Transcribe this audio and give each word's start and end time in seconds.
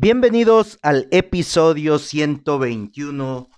Bienvenidos 0.00 0.78
al 0.82 1.08
episodio 1.10 1.98
121 1.98 3.50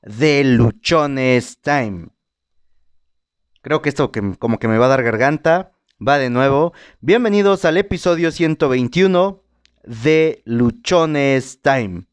de 0.00 0.42
Luchones 0.42 1.60
Time. 1.60 2.08
Creo 3.60 3.82
que 3.82 3.90
esto 3.90 4.10
como 4.38 4.58
que 4.58 4.68
me 4.68 4.78
va 4.78 4.86
a 4.86 4.88
dar 4.88 5.02
garganta. 5.02 5.72
Va 6.00 6.16
de 6.16 6.30
nuevo. 6.30 6.72
Bienvenidos 7.02 7.66
al 7.66 7.76
episodio 7.76 8.30
121 8.30 9.42
de 9.84 10.40
Luchones 10.46 11.60
Time. 11.60 12.06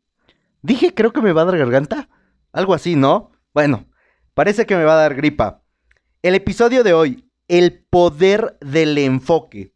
Dije, 0.62 0.94
creo 0.94 1.14
que 1.14 1.22
me 1.22 1.32
va 1.32 1.44
a 1.44 1.46
dar 1.46 1.58
garganta. 1.58 2.10
Algo 2.52 2.74
así, 2.74 2.98
¿no? 2.98 3.32
Bueno, 3.54 3.86
parece 4.34 4.66
que 4.66 4.76
me 4.76 4.84
va 4.84 4.96
a 4.96 5.04
dar 5.04 5.16
gripa. 5.16 5.64
El 6.22 6.36
episodio 6.36 6.84
de 6.84 6.92
hoy, 6.92 7.32
el 7.48 7.86
poder 7.90 8.58
del 8.60 8.98
enfoque. 8.98 9.74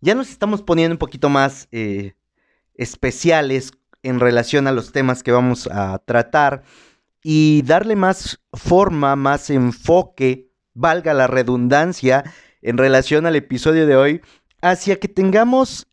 Ya 0.00 0.14
nos 0.14 0.30
estamos 0.30 0.62
poniendo 0.62 0.94
un 0.94 0.98
poquito 0.98 1.28
más 1.28 1.68
eh, 1.70 2.14
especiales 2.80 3.72
en 4.02 4.20
relación 4.20 4.66
a 4.66 4.72
los 4.72 4.90
temas 4.90 5.22
que 5.22 5.32
vamos 5.32 5.68
a 5.70 5.98
tratar 5.98 6.62
y 7.22 7.62
darle 7.62 7.94
más 7.94 8.40
forma, 8.54 9.14
más 9.16 9.50
enfoque, 9.50 10.50
valga 10.72 11.12
la 11.12 11.26
redundancia, 11.26 12.24
en 12.62 12.78
relación 12.78 13.26
al 13.26 13.36
episodio 13.36 13.86
de 13.86 13.96
hoy, 13.96 14.20
hacia 14.62 14.98
que 14.98 15.08
tengamos 15.08 15.88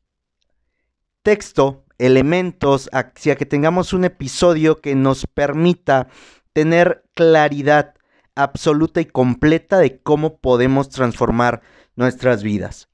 texto, 1.23 1.83
elementos, 1.97 2.89
hacia 2.93 3.35
que 3.35 3.45
tengamos 3.45 3.91
un 3.91 4.05
episodio 4.05 4.79
que 4.79 4.95
nos 4.95 5.27
permita 5.27 6.07
tener 6.53 7.03
claridad 7.13 7.95
absoluta 8.35 9.01
y 9.01 9.05
completa 9.05 9.77
de 9.79 9.99
cómo 9.99 10.37
podemos 10.37 10.87
transformar 10.87 11.61
nuestras 11.97 12.43
vidas. 12.43 12.87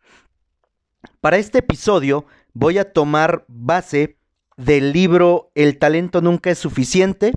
Para 1.22 1.38
este 1.38 1.60
episodio 1.60 2.26
voy 2.54 2.78
a 2.78 2.94
tomar 2.94 3.46
base 3.48 4.18
del 4.58 4.94
libro 4.94 5.52
El 5.56 5.80
talento 5.80 6.22
nunca 6.22 6.52
es 6.52 6.60
suficiente, 6.60 7.34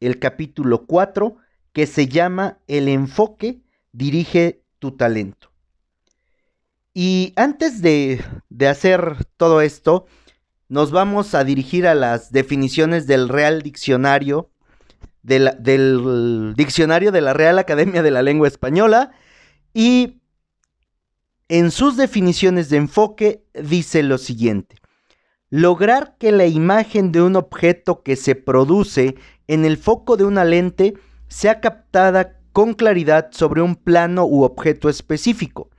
el 0.00 0.18
capítulo 0.18 0.86
4, 0.86 1.36
que 1.72 1.86
se 1.86 2.06
llama 2.06 2.58
El 2.66 2.88
enfoque 2.88 3.62
dirige 3.92 4.62
tu 4.78 4.92
talento. 4.92 5.50
Y 6.94 7.32
antes 7.36 7.80
de, 7.80 8.20
hacer 8.68 9.24
todo 9.36 9.60
esto, 9.60 10.06
nos 10.68 10.90
vamos 10.90 11.34
a 11.34 11.44
dirigir 11.44 11.86
a 11.86 11.94
las 11.94 12.32
definiciones 12.32 13.06
del 13.06 13.28
Real 13.28 13.62
Diccionario, 13.62 14.50
del 15.22 16.54
Diccionario 16.56 17.12
de 17.12 17.20
la 17.20 17.34
Real 17.34 17.58
Academia 17.58 18.02
de 18.02 18.10
la 18.10 18.22
Lengua 18.22 18.48
Española, 18.48 19.12
y 19.72 20.20
en 21.48 21.70
sus 21.70 21.96
definiciones 21.96 22.68
de 22.68 22.76
enfoque 22.76 23.44
dice 23.54 24.02
lo 24.02 24.18
siguiente. 24.18 24.76
Lograr 25.50 26.16
que 26.18 26.30
la 26.30 26.46
imagen 26.46 27.10
de 27.10 27.22
un 27.22 27.36
objeto 27.36 28.02
que 28.02 28.16
se 28.16 28.34
produce 28.34 29.16
en 29.46 29.64
el 29.64 29.78
foco 29.78 30.18
de 30.18 30.24
una 30.24 30.44
lente 30.44 30.94
sea 31.28 31.60
captada 31.60 32.38
con 32.52 32.74
claridad 32.74 33.28
sobre 33.32 33.62
un 33.62 33.76
plano 33.76 34.26
u 34.26 34.42
objeto 34.42 34.90
específico. 34.90 35.70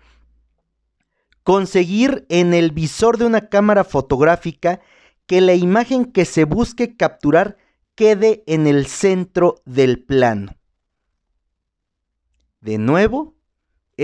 Conseguir 1.44 2.26
en 2.30 2.54
el 2.54 2.72
visor 2.72 3.17
de 3.17 3.26
una 3.26 3.50
cámara 3.50 3.83
fotográfica 3.83 4.80
que 5.28 5.42
la 5.42 5.54
imagen 5.54 6.06
que 6.06 6.26
se 6.26 6.45
busque 6.45 6.95
capturar 6.98 7.58
quede 7.94 8.44
en 8.48 8.66
el 8.66 8.88
centro 8.88 9.61
del 9.66 10.04
plano. 10.04 10.56
De 12.61 12.78
nuevo, 12.78 13.36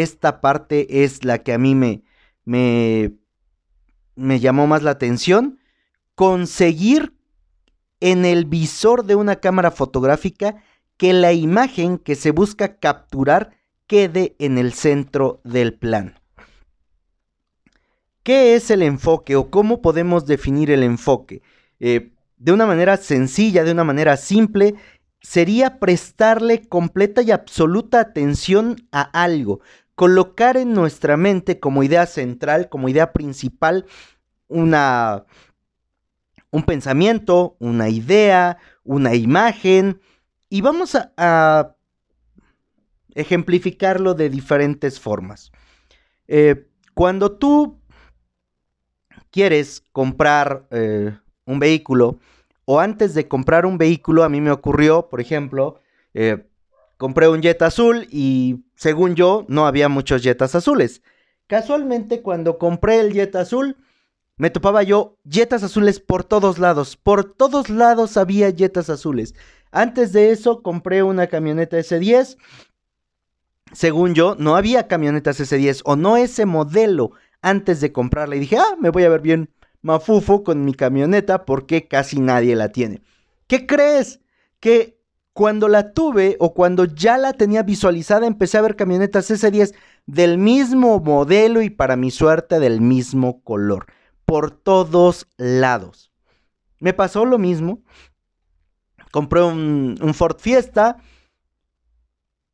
esta 0.01 0.41
parte 0.41 1.03
es 1.03 1.23
la 1.23 1.39
que 1.39 1.53
a 1.53 1.57
mí 1.57 1.75
me, 1.75 2.03
me, 2.43 3.13
me 4.15 4.39
llamó 4.39 4.67
más 4.67 4.83
la 4.83 4.91
atención. 4.91 5.59
Conseguir 6.15 7.13
en 7.99 8.25
el 8.25 8.45
visor 8.45 9.05
de 9.05 9.15
una 9.15 9.37
cámara 9.37 9.71
fotográfica 9.71 10.63
que 10.97 11.13
la 11.13 11.33
imagen 11.33 11.97
que 11.97 12.15
se 12.15 12.31
busca 12.31 12.77
capturar 12.77 13.57
quede 13.87 14.35
en 14.39 14.57
el 14.57 14.73
centro 14.73 15.41
del 15.43 15.73
plano. 15.73 16.13
¿Qué 18.23 18.55
es 18.55 18.71
el 18.71 18.81
enfoque 18.81 19.35
o 19.35 19.51
cómo 19.51 19.81
podemos 19.81 20.25
definir 20.25 20.71
el 20.71 20.83
enfoque? 20.83 21.41
Eh, 21.79 22.11
de 22.37 22.51
una 22.51 22.65
manera 22.65 22.97
sencilla, 22.97 23.63
de 23.63 23.71
una 23.71 23.83
manera 23.83 24.17
simple, 24.17 24.75
sería 25.21 25.79
prestarle 25.79 26.67
completa 26.67 27.21
y 27.21 27.31
absoluta 27.31 27.99
atención 27.99 28.87
a 28.91 29.01
algo, 29.01 29.59
colocar 29.95 30.57
en 30.57 30.73
nuestra 30.73 31.17
mente 31.17 31.59
como 31.59 31.83
idea 31.83 32.05
central, 32.05 32.69
como 32.69 32.89
idea 32.89 33.13
principal, 33.13 33.85
una, 34.47 35.25
un 36.51 36.63
pensamiento, 36.63 37.55
una 37.59 37.89
idea, 37.89 38.57
una 38.83 39.15
imagen, 39.15 40.01
y 40.49 40.61
vamos 40.61 40.95
a, 40.95 41.71
ejemplificarlo 43.15 44.13
de 44.13 44.29
diferentes 44.29 44.99
formas. 44.99 45.51
Eh, 46.27 46.67
cuando 46.93 47.31
tú 47.31 47.79
quieres 49.31 49.83
comprar 49.93 50.67
eh, 50.71 51.17
un 51.45 51.59
vehículo, 51.59 52.19
o 52.65 52.79
antes 52.79 53.13
de 53.13 53.27
comprar 53.27 53.65
un 53.65 53.77
vehículo, 53.77 54.23
a 54.23 54.29
mí 54.29 54.41
me 54.41 54.51
ocurrió, 54.51 55.07
por 55.07 55.21
ejemplo, 55.21 55.79
eh, 56.13 56.45
compré 57.05 57.27
un 57.27 57.43
Jet 57.43 57.61
azul 57.61 58.07
y 58.09 58.63
según 58.73 59.13
yo 59.13 59.45
no 59.47 59.67
había 59.67 59.89
muchos 59.89 60.23
Jetas 60.23 60.55
azules. 60.55 61.03
Casualmente 61.45 62.23
cuando 62.23 62.57
compré 62.57 62.99
el 62.99 63.13
Jet 63.13 63.35
azul, 63.35 63.77
me 64.37 64.49
topaba 64.49 64.81
yo 64.81 65.19
Jetas 65.29 65.61
azules 65.61 65.99
por 65.99 66.23
todos 66.23 66.57
lados. 66.57 66.97
Por 66.97 67.23
todos 67.23 67.69
lados 67.69 68.17
había 68.17 68.51
Jetas 68.51 68.89
azules. 68.89 69.35
Antes 69.69 70.13
de 70.13 70.31
eso 70.31 70.63
compré 70.63 71.03
una 71.03 71.27
camioneta 71.27 71.77
S10. 71.77 72.37
Según 73.71 74.15
yo, 74.15 74.35
no 74.39 74.55
había 74.55 74.87
camionetas 74.87 75.39
S10 75.39 75.83
o 75.85 75.95
no 75.95 76.17
ese 76.17 76.47
modelo 76.47 77.11
antes 77.43 77.81
de 77.81 77.91
comprarla. 77.91 78.35
Y 78.35 78.39
dije, 78.39 78.57
ah, 78.57 78.77
me 78.79 78.89
voy 78.89 79.03
a 79.03 79.09
ver 79.09 79.21
bien 79.21 79.51
mafufo 79.83 80.43
con 80.43 80.65
mi 80.65 80.73
camioneta 80.73 81.45
porque 81.45 81.87
casi 81.87 82.19
nadie 82.19 82.55
la 82.55 82.69
tiene. 82.71 83.03
¿Qué 83.45 83.67
crees? 83.67 84.21
Que 84.59 84.94
cuando 85.35 85.67
la 85.67 85.91
tuve 85.91 86.37
o 86.39 86.53
cuando 86.53 86.85
ya 86.85 87.17
la 87.17 87.33
tenía 87.33 87.61
visualizada 87.61 88.25
empecé 88.25 88.57
a 88.57 88.61
ver 88.61 88.77
camionetas 88.77 89.29
S10 89.29 89.75
del 90.05 90.37
mismo 90.37 91.01
modelo 91.01 91.61
y 91.61 91.69
para 91.69 91.97
mi 91.97 92.09
suerte 92.09 92.57
del 92.61 92.79
mismo 92.79 93.41
color. 93.43 93.87
Por 94.23 94.51
todos 94.51 95.27
lados. 95.35 96.09
Me 96.79 96.93
pasó 96.93 97.25
lo 97.25 97.37
mismo. 97.37 97.83
Compré 99.11 99.43
un, 99.43 99.97
Ford 100.13 100.37
Fiesta. 100.39 100.99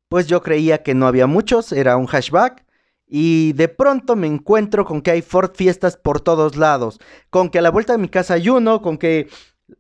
Pues 0.10 0.26
yo 0.26 0.42
creía 0.42 0.82
que 0.82 0.96
no 0.96 1.06
había 1.06 1.28
muchos, 1.28 1.72
era 1.74 1.98
un 1.98 2.08
hatchback. 2.08 2.66
Y 3.06 3.54
de 3.54 3.68
pronto 3.68 4.16
me 4.16 4.26
encuentro 4.26 4.86
con 4.86 5.04
que 5.04 5.12
hay 5.12 5.22
Ford 5.22 5.52
Fiestas 5.54 5.98
por 5.98 6.20
todos 6.20 6.56
lados. 6.56 6.98
Con 7.30 7.52
que 7.52 7.60
a 7.60 7.62
la 7.62 7.70
vuelta 7.70 7.94
de 7.94 8.00
mi 8.00 8.10
casa 8.10 8.34
hay 8.34 8.50
uno, 8.50 8.82
con 8.82 8.98
que 8.98 9.30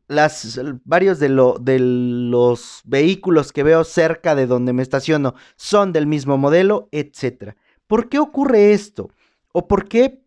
las, 0.07 0.59
varios 0.83 1.19
de, 1.19 1.29
de 1.61 1.79
los 1.79 2.81
vehículos 2.85 3.51
que 3.51 3.63
veo 3.63 3.83
cerca 3.83 4.35
de 4.35 4.47
donde 4.47 4.73
me 4.73 4.83
estaciono 4.83 5.35
son 5.55 5.93
del 5.93 6.07
mismo 6.07 6.37
modelo, 6.37 6.89
etc. 6.91 7.55
¿Por 7.87 8.09
qué 8.09 8.19
ocurre 8.19 8.73
esto? 8.73 9.09
¿O 9.51 9.67
por 9.67 9.87
qué 9.87 10.23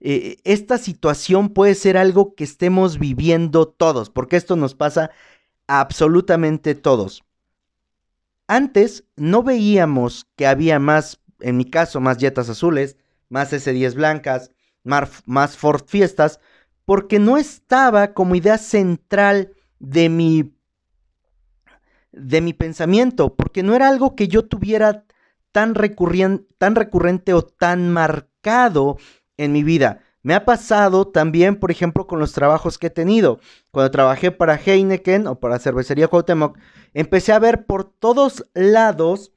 eh, 0.00 0.36
esta 0.44 0.78
situación 0.78 1.48
puede 1.50 1.74
ser 1.74 1.96
algo 1.96 2.34
que 2.34 2.44
estemos 2.44 2.98
viviendo 2.98 3.66
todos? 3.68 4.10
Porque 4.10 4.36
esto 4.36 4.56
nos 4.56 4.74
pasa 4.74 5.10
a 5.66 5.80
absolutamente 5.80 6.74
todos. 6.74 7.24
Antes 8.46 9.04
no 9.16 9.42
veíamos 9.42 10.26
que 10.36 10.46
había 10.46 10.78
más 10.78 11.20
en 11.44 11.56
mi 11.56 11.64
caso, 11.64 12.00
más 12.00 12.18
Jetas 12.18 12.48
azules, 12.48 12.96
más 13.28 13.52
S10 13.52 13.94
blancas, 13.94 14.50
más, 14.82 15.56
Ford 15.56 15.82
Fiestas, 15.86 16.40
porque 16.84 17.18
no 17.18 17.36
estaba 17.36 18.12
como 18.12 18.34
idea 18.34 18.58
central 18.58 19.54
de 19.78 20.08
mi, 20.08 20.54
de 22.12 22.40
mi 22.40 22.52
pensamiento, 22.52 23.34
porque 23.34 23.62
no 23.62 23.74
era 23.74 23.88
algo 23.88 24.14
que 24.14 24.28
yo 24.28 24.46
tuviera 24.46 25.04
tan, 25.52 25.74
recurrente 25.74 27.32
o 27.32 27.42
tan 27.42 27.90
marcado 27.90 28.98
en 29.36 29.52
mi 29.52 29.62
vida. 29.62 30.00
Me 30.22 30.34
ha 30.34 30.44
pasado 30.44 31.06
también, 31.06 31.56
por 31.56 31.70
ejemplo, 31.70 32.06
con 32.06 32.18
los 32.18 32.32
trabajos 32.32 32.78
que 32.78 32.86
he 32.86 32.90
tenido. 32.90 33.40
Cuando 33.70 33.90
trabajé 33.90 34.30
para 34.32 34.56
Heineken 34.56 35.26
o 35.26 35.38
para 35.38 35.58
Cervecería 35.58 36.08
Cuauhtémoc, 36.08 36.58
empecé 36.94 37.32
a 37.32 37.38
ver 37.38 37.66
por 37.66 37.84
todos 37.84 38.44
lados 38.54 39.32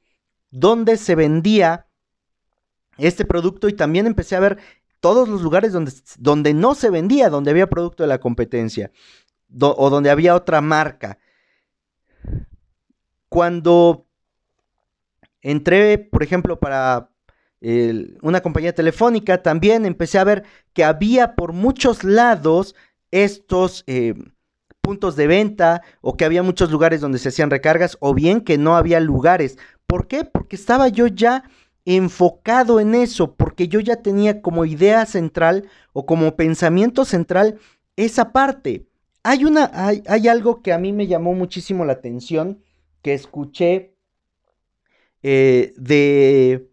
donde 0.50 0.96
se 0.96 1.14
vendía 1.14 1.86
este 2.96 3.24
producto 3.24 3.68
y 3.68 3.74
también 3.74 4.06
empecé 4.06 4.34
a 4.34 4.40
ver 4.40 4.58
todos 5.00 5.28
los 5.28 5.42
lugares 5.42 5.72
donde, 5.72 5.92
donde 6.18 6.54
no 6.54 6.74
se 6.74 6.90
vendía, 6.90 7.30
donde 7.30 7.50
había 7.50 7.68
producto 7.68 8.02
de 8.02 8.08
la 8.08 8.18
competencia 8.18 8.90
o 9.60 9.90
donde 9.90 10.10
había 10.10 10.34
otra 10.34 10.60
marca. 10.60 11.18
Cuando 13.28 14.06
entré, 15.40 15.98
por 15.98 16.22
ejemplo, 16.22 16.58
para 16.58 17.10
una 18.22 18.40
compañía 18.40 18.74
telefónica, 18.74 19.42
también 19.42 19.84
empecé 19.84 20.18
a 20.18 20.24
ver 20.24 20.44
que 20.72 20.84
había 20.84 21.34
por 21.34 21.52
muchos 21.52 22.04
lados 22.04 22.74
estos 23.10 23.82
eh, 23.86 24.14
puntos 24.80 25.16
de 25.16 25.26
venta 25.26 25.82
o 26.00 26.16
que 26.16 26.24
había 26.24 26.42
muchos 26.42 26.70
lugares 26.70 27.00
donde 27.00 27.18
se 27.18 27.30
hacían 27.30 27.50
recargas 27.50 27.96
o 28.00 28.14
bien 28.14 28.42
que 28.42 28.58
no 28.58 28.76
había 28.76 29.00
lugares. 29.00 29.58
¿Por 29.86 30.06
qué? 30.06 30.24
Porque 30.24 30.56
estaba 30.56 30.88
yo 30.88 31.08
ya 31.08 31.44
enfocado 31.96 32.80
en 32.80 32.94
eso, 32.94 33.34
porque 33.34 33.68
yo 33.68 33.80
ya 33.80 34.02
tenía 34.02 34.42
como 34.42 34.64
idea 34.64 35.06
central 35.06 35.68
o 35.92 36.06
como 36.06 36.36
pensamiento 36.36 37.04
central 37.04 37.58
esa 37.96 38.32
parte. 38.32 38.86
Hay, 39.22 39.44
una, 39.44 39.70
hay, 39.72 40.02
hay 40.06 40.28
algo 40.28 40.62
que 40.62 40.72
a 40.72 40.78
mí 40.78 40.92
me 40.92 41.06
llamó 41.06 41.34
muchísimo 41.34 41.84
la 41.84 41.94
atención, 41.94 42.62
que 43.02 43.14
escuché 43.14 43.94
eh, 45.22 45.72
de 45.76 46.68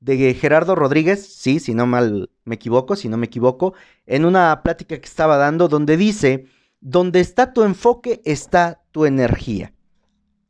de 0.00 0.34
Gerardo 0.34 0.74
Rodríguez, 0.74 1.26
sí, 1.34 1.60
si 1.60 1.74
no 1.74 1.86
mal 1.86 2.30
me 2.44 2.54
equivoco, 2.54 2.96
si 2.96 3.08
no 3.08 3.16
me 3.16 3.26
equivoco, 3.26 3.74
en 4.06 4.24
una 4.24 4.62
plática 4.62 4.98
que 4.98 5.06
estaba 5.06 5.36
dando 5.36 5.68
donde 5.68 5.96
dice, 5.96 6.46
donde 6.80 7.20
está 7.20 7.52
tu 7.52 7.62
enfoque 7.64 8.22
está 8.24 8.82
tu 8.92 9.04
energía. 9.04 9.72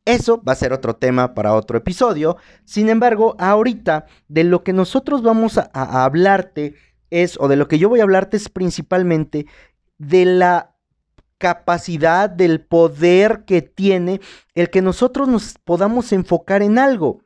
Eso 0.09 0.43
va 0.43 0.53
a 0.53 0.57
ser 0.57 0.73
otro 0.73 0.97
tema 0.97 1.35
para 1.35 1.53
otro 1.53 1.77
episodio. 1.77 2.39
Sin 2.65 2.89
embargo, 2.89 3.37
ahorita 3.39 4.07
de 4.27 4.43
lo 4.43 4.65
que 4.65 4.73
nosotros 4.73 5.21
vamos 5.21 5.59
a, 5.59 5.71
a 5.75 6.07
hablarte 6.07 6.77
es, 7.11 7.37
o 7.39 7.47
de 7.47 7.57
lo 7.57 7.69
que 7.69 7.79
yo 7.79 7.91
voy 7.91 8.01
a 8.01 8.05
hablarte 8.05 8.39
es 8.39 8.49
principalmente 8.49 9.45
de 9.99 10.25
la 10.25 10.75
capacidad, 11.37 12.31
del 12.31 12.63
poder 12.63 13.45
que 13.45 13.61
tiene 13.61 14.23
el 14.55 14.71
que 14.71 14.81
nosotros 14.81 15.29
nos 15.29 15.59
podamos 15.63 16.11
enfocar 16.15 16.63
en 16.63 16.79
algo. 16.79 17.21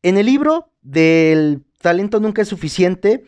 En 0.00 0.16
el 0.16 0.24
libro 0.24 0.72
del 0.80 1.62
talento 1.82 2.20
nunca 2.20 2.40
es 2.40 2.48
suficiente, 2.48 3.24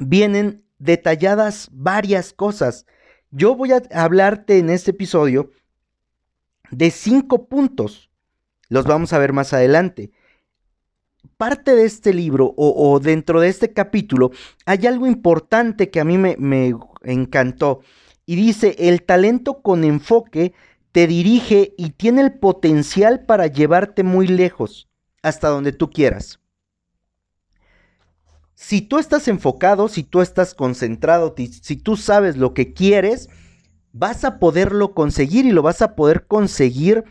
vienen 0.00 0.64
detalladas 0.78 1.68
varias 1.70 2.32
cosas. 2.32 2.86
Yo 3.30 3.54
voy 3.54 3.70
a 3.70 3.82
hablarte 3.92 4.58
en 4.58 4.68
este 4.68 4.90
episodio 4.90 5.52
de 6.70 6.90
cinco 6.90 7.46
puntos. 7.46 8.10
Los 8.68 8.84
vamos 8.84 9.12
a 9.12 9.18
ver 9.18 9.32
más 9.32 9.52
adelante. 9.52 10.10
Parte 11.36 11.74
de 11.74 11.84
este 11.84 12.12
libro 12.12 12.54
o, 12.56 13.00
dentro 13.00 13.40
de 13.40 13.48
este 13.48 13.72
capítulo 13.72 14.30
hay 14.66 14.86
algo 14.86 15.06
importante 15.06 15.90
que 15.90 16.00
a 16.00 16.04
mí 16.04 16.18
me, 16.18 16.74
encantó. 17.02 17.80
Y 18.26 18.36
dice, 18.36 18.76
el 18.78 19.02
talento 19.02 19.60
con 19.60 19.84
enfoque 19.84 20.54
te 20.92 21.06
dirige 21.06 21.74
y 21.76 21.90
tiene 21.90 22.22
el 22.22 22.34
potencial 22.34 23.24
para 23.26 23.46
llevarte 23.46 24.02
muy 24.02 24.28
lejos 24.28 24.88
hasta 25.22 25.48
donde 25.48 25.72
tú 25.72 25.90
quieras. 25.90 26.38
Si 28.54 28.80
tú 28.80 28.98
estás 28.98 29.26
enfocado, 29.28 29.88
si 29.88 30.04
tú 30.04 30.20
estás 30.20 30.54
concentrado, 30.54 31.34
si 31.36 31.76
tú 31.76 31.96
sabes 31.96 32.36
lo 32.36 32.54
que 32.54 32.72
quieres, 32.72 33.28
vas 33.94 34.24
a 34.24 34.38
poderlo 34.38 34.92
conseguir 34.92 35.46
y 35.46 35.52
lo 35.52 35.62
vas 35.62 35.80
a 35.80 35.94
poder 35.94 36.26
conseguir 36.26 37.04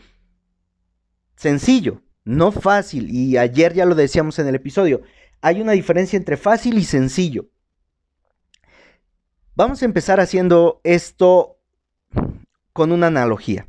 sencillo, 1.34 2.02
no 2.22 2.52
fácil. 2.52 3.10
Y 3.10 3.36
ayer 3.36 3.74
ya 3.74 3.84
lo 3.84 3.96
decíamos 3.96 4.38
en 4.38 4.46
el 4.46 4.54
episodio, 4.54 5.02
hay 5.40 5.60
una 5.60 5.72
diferencia 5.72 6.16
entre 6.16 6.36
fácil 6.36 6.78
y 6.78 6.84
sencillo. 6.84 7.46
Vamos 9.56 9.82
a 9.82 9.84
empezar 9.84 10.20
haciendo 10.20 10.80
esto 10.84 11.58
con 12.72 12.92
una 12.92 13.08
analogía 13.08 13.66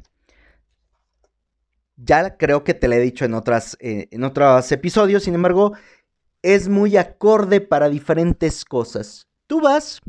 ya 1.98 2.38
creo 2.38 2.64
que 2.64 2.74
te 2.74 2.88
lo 2.88 2.96
he 2.96 3.00
dicho 3.00 3.26
en, 3.26 3.34
otras, 3.34 3.78
eh, 3.80 4.08
en 4.12 4.24
otros 4.24 4.72
episodios, 4.72 5.24
sin 5.24 5.36
embargo, 5.36 5.74
es 6.42 6.68
muy 6.68 6.98
acorde 6.98 7.62
para 7.62 7.90
diferentes 7.90 8.66
cosas. 8.66 9.28
Tú 9.48 9.62
vas 9.62 10.02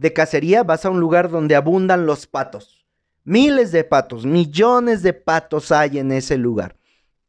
de 0.00 0.14
cacería, 0.14 0.62
vas 0.62 0.86
a 0.86 0.90
un 0.90 0.98
lugar 0.98 1.28
donde 1.28 1.54
abundan 1.54 2.06
los 2.06 2.26
patos. 2.26 2.86
Miles 3.22 3.70
de 3.70 3.84
patos, 3.84 4.24
millones 4.24 5.02
de 5.02 5.12
patos 5.12 5.70
hay 5.70 5.98
en 5.98 6.10
ese 6.10 6.38
lugar. 6.38 6.74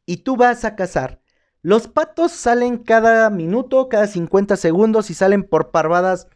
Y 0.06 0.18
tú 0.18 0.38
vas 0.38 0.64
a 0.64 0.78
cazar. 0.78 1.20
Los 1.62 1.90
patos 1.90 2.32
salen 2.32 2.78
cada 2.78 3.30
minuto, 3.30 3.90
cada 3.90 4.08
50 4.08 4.56
segundos 4.56 5.10
y 5.10 5.14
salen 5.14 5.44
por 5.44 5.72
parvadas 5.72 6.28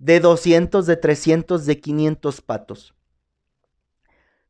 de 0.00 0.18
200, 0.18 0.86
de 0.86 0.96
300, 0.96 1.64
de 1.64 1.78
500 1.78 2.40
patos. 2.40 2.94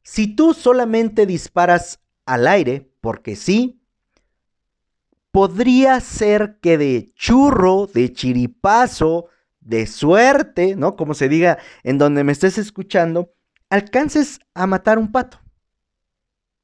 Si 0.02 0.34
tú 0.34 0.54
solamente 0.54 1.26
disparas 1.26 2.00
al 2.24 2.46
aire, 2.46 2.90
porque 3.02 3.36
sí, 3.36 3.82
podría 5.30 6.00
ser 6.00 6.58
que 6.62 6.78
de 6.78 7.12
churro, 7.14 7.90
de 7.92 8.10
chiripazo, 8.10 9.26
de 9.60 9.86
suerte, 9.86 10.76
¿no? 10.76 10.96
Como 10.96 11.14
se 11.14 11.28
diga 11.28 11.58
en 11.82 11.98
donde 11.98 12.24
me 12.24 12.32
estés 12.32 12.58
escuchando, 12.58 13.32
alcances 13.68 14.40
a 14.54 14.66
matar 14.66 14.98
un 14.98 15.12
pato. 15.12 15.40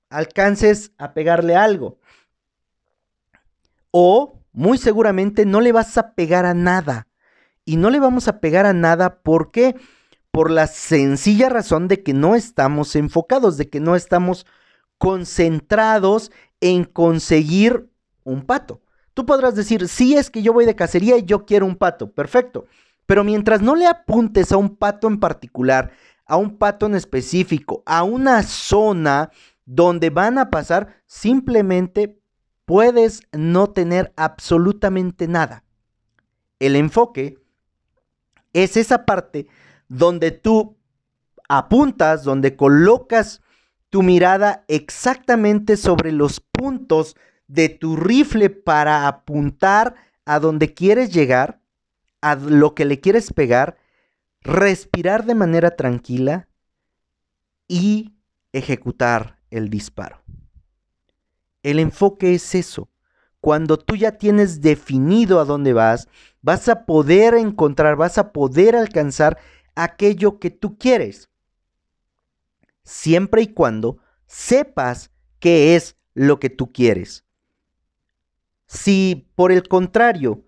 Alcances 0.08 0.92
a 0.98 1.14
pegarle 1.14 1.56
algo. 1.56 1.98
O 3.90 4.40
muy 4.52 4.78
seguramente 4.78 5.44
no 5.44 5.60
le 5.60 5.72
vas 5.72 5.98
a 5.98 6.14
pegar 6.14 6.46
a 6.46 6.54
nada. 6.54 7.08
Y 7.64 7.76
no 7.76 7.90
le 7.90 8.00
vamos 8.00 8.28
a 8.28 8.40
pegar 8.40 8.64
a 8.64 8.72
nada, 8.72 9.20
¿por 9.22 9.50
qué? 9.50 9.74
Por 10.30 10.50
la 10.50 10.66
sencilla 10.66 11.48
razón 11.48 11.88
de 11.88 12.02
que 12.02 12.14
no 12.14 12.34
estamos 12.34 12.94
enfocados, 12.94 13.56
de 13.56 13.68
que 13.68 13.80
no 13.80 13.96
estamos 13.96 14.46
concentrados 14.98 16.30
en 16.60 16.84
conseguir 16.84 17.90
un 18.24 18.42
pato. 18.46 18.80
Tú 19.14 19.26
podrás 19.26 19.54
decir, 19.54 19.88
sí 19.88 20.16
es 20.16 20.30
que 20.30 20.42
yo 20.42 20.52
voy 20.52 20.66
de 20.66 20.76
cacería 20.76 21.16
y 21.16 21.24
yo 21.24 21.44
quiero 21.46 21.66
un 21.66 21.76
pato, 21.76 22.12
perfecto. 22.12 22.66
Pero 23.06 23.24
mientras 23.24 23.62
no 23.62 23.74
le 23.74 23.86
apuntes 23.86 24.52
a 24.52 24.56
un 24.56 24.76
pato 24.76 25.08
en 25.08 25.18
particular, 25.18 25.92
a 26.26 26.36
un 26.36 26.58
pato 26.58 26.86
en 26.86 26.94
específico, 26.94 27.82
a 27.86 28.02
una 28.02 28.42
zona 28.42 29.30
donde 29.64 30.10
van 30.10 30.38
a 30.38 30.50
pasar, 30.50 31.02
simplemente 31.06 32.20
puedes 32.64 33.22
no 33.32 33.68
tener 33.70 34.12
absolutamente 34.16 35.28
nada. 35.28 35.64
El 36.58 36.76
enfoque 36.76 37.38
es 38.52 38.76
esa 38.76 39.04
parte 39.04 39.46
donde 39.88 40.32
tú 40.32 40.76
apuntas, 41.48 42.24
donde 42.24 42.56
colocas 42.56 43.40
tu 43.90 44.02
mirada 44.02 44.64
exactamente 44.68 45.76
sobre 45.76 46.12
los 46.12 46.40
puntos 46.40 47.16
de 47.46 47.68
tu 47.68 47.96
rifle 47.96 48.50
para 48.50 49.06
apuntar 49.06 49.94
a 50.24 50.40
donde 50.40 50.74
quieres 50.74 51.12
llegar, 51.12 51.60
a 52.30 52.34
lo 52.34 52.74
que 52.74 52.84
le 52.84 53.00
quieres 53.00 53.32
pegar, 53.32 53.76
respirar 54.40 55.24
de 55.24 55.34
manera 55.34 55.76
tranquila 55.76 56.48
y 57.68 58.14
ejecutar 58.52 59.38
el 59.50 59.68
disparo. 59.70 60.22
El 61.62 61.78
enfoque 61.78 62.34
es 62.34 62.54
eso. 62.54 62.88
Cuando 63.40 63.78
tú 63.78 63.96
ya 63.96 64.12
tienes 64.12 64.60
definido 64.60 65.40
a 65.40 65.44
dónde 65.44 65.72
vas, 65.72 66.08
vas 66.42 66.68
a 66.68 66.84
poder 66.84 67.34
encontrar, 67.34 67.96
vas 67.96 68.18
a 68.18 68.32
poder 68.32 68.74
alcanzar 68.74 69.38
aquello 69.74 70.38
que 70.38 70.50
tú 70.50 70.78
quieres 70.78 71.28
siempre 72.86 73.42
y 73.42 73.48
cuando 73.48 73.98
sepas 74.26 75.10
qué 75.40 75.76
es 75.76 75.96
lo 76.14 76.40
que 76.40 76.48
tú 76.48 76.72
quieres. 76.72 77.24
Si 78.66 79.28
por 79.34 79.52
el 79.52 79.68
contrario 79.68 80.44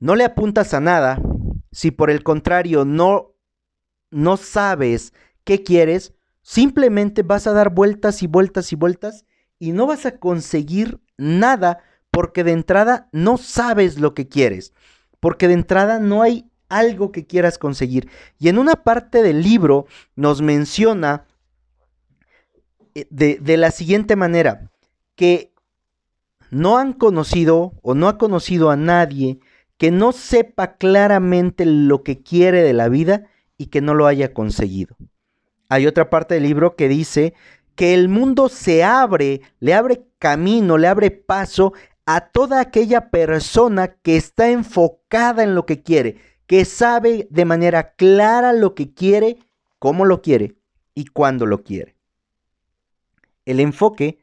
no 0.00 0.16
le 0.16 0.24
apuntas 0.24 0.74
a 0.74 0.80
nada, 0.80 1.20
si 1.72 1.90
por 1.90 2.10
el 2.10 2.22
contrario 2.22 2.84
no 2.84 3.34
no 4.10 4.36
sabes 4.36 5.12
qué 5.42 5.64
quieres, 5.64 6.14
simplemente 6.42 7.22
vas 7.22 7.46
a 7.48 7.52
dar 7.52 7.70
vueltas 7.70 8.22
y 8.22 8.28
vueltas 8.28 8.72
y 8.72 8.76
vueltas 8.76 9.24
y 9.58 9.72
no 9.72 9.86
vas 9.86 10.06
a 10.06 10.18
conseguir 10.18 11.00
nada 11.16 11.80
porque 12.10 12.44
de 12.44 12.52
entrada 12.52 13.08
no 13.10 13.38
sabes 13.38 13.98
lo 13.98 14.14
que 14.14 14.28
quieres, 14.28 14.72
porque 15.18 15.48
de 15.48 15.54
entrada 15.54 15.98
no 15.98 16.22
hay 16.22 16.48
algo 16.68 17.10
que 17.10 17.26
quieras 17.26 17.58
conseguir. 17.58 18.08
Y 18.38 18.48
en 18.48 18.58
una 18.58 18.74
parte 18.74 19.22
del 19.22 19.42
libro 19.42 19.86
nos 20.14 20.42
menciona 20.42 21.26
eh, 22.94 23.06
de, 23.10 23.56
la 23.56 23.70
siguiente 23.72 24.14
manera, 24.14 24.70
que 25.16 25.52
no 26.50 26.78
han 26.78 26.92
conocido 26.92 27.72
o 27.82 27.94
no 27.94 28.08
ha 28.08 28.18
conocido 28.18 28.70
a 28.70 28.76
nadie 28.76 29.40
que 29.78 29.90
no 29.90 30.12
sepa 30.12 30.76
claramente 30.76 31.66
lo 31.66 32.02
que 32.02 32.22
quiere 32.22 32.62
de 32.62 32.72
la 32.72 32.88
vida 32.88 33.26
y 33.56 33.66
que 33.66 33.80
no 33.80 33.94
lo 33.94 34.06
haya 34.06 34.32
conseguido. 34.32 34.96
Hay 35.68 35.86
otra 35.86 36.10
parte 36.10 36.34
del 36.34 36.44
libro 36.44 36.76
que 36.76 36.88
dice 36.88 37.34
que 37.74 37.94
el 37.94 38.08
mundo 38.08 38.48
se 38.48 38.84
abre, 38.84 39.40
le 39.60 39.74
abre 39.74 40.04
camino, 40.18 40.78
le 40.78 40.86
abre 40.86 41.10
paso 41.10 41.72
a 42.06 42.28
toda 42.28 42.60
aquella 42.60 43.10
persona 43.10 43.88
que 43.88 44.16
está 44.16 44.50
enfocada 44.50 45.42
en 45.42 45.54
lo 45.54 45.66
que 45.66 45.82
quiere, 45.82 46.18
que 46.46 46.64
sabe 46.64 47.26
de 47.30 47.44
manera 47.44 47.94
clara 47.94 48.52
lo 48.52 48.74
que 48.74 48.92
quiere, 48.92 49.38
cómo 49.78 50.04
lo 50.04 50.22
quiere 50.22 50.54
y 50.94 51.06
cuándo 51.06 51.46
lo 51.46 51.62
quiere. 51.62 51.96
El 53.44 53.60
enfoque 53.60 54.18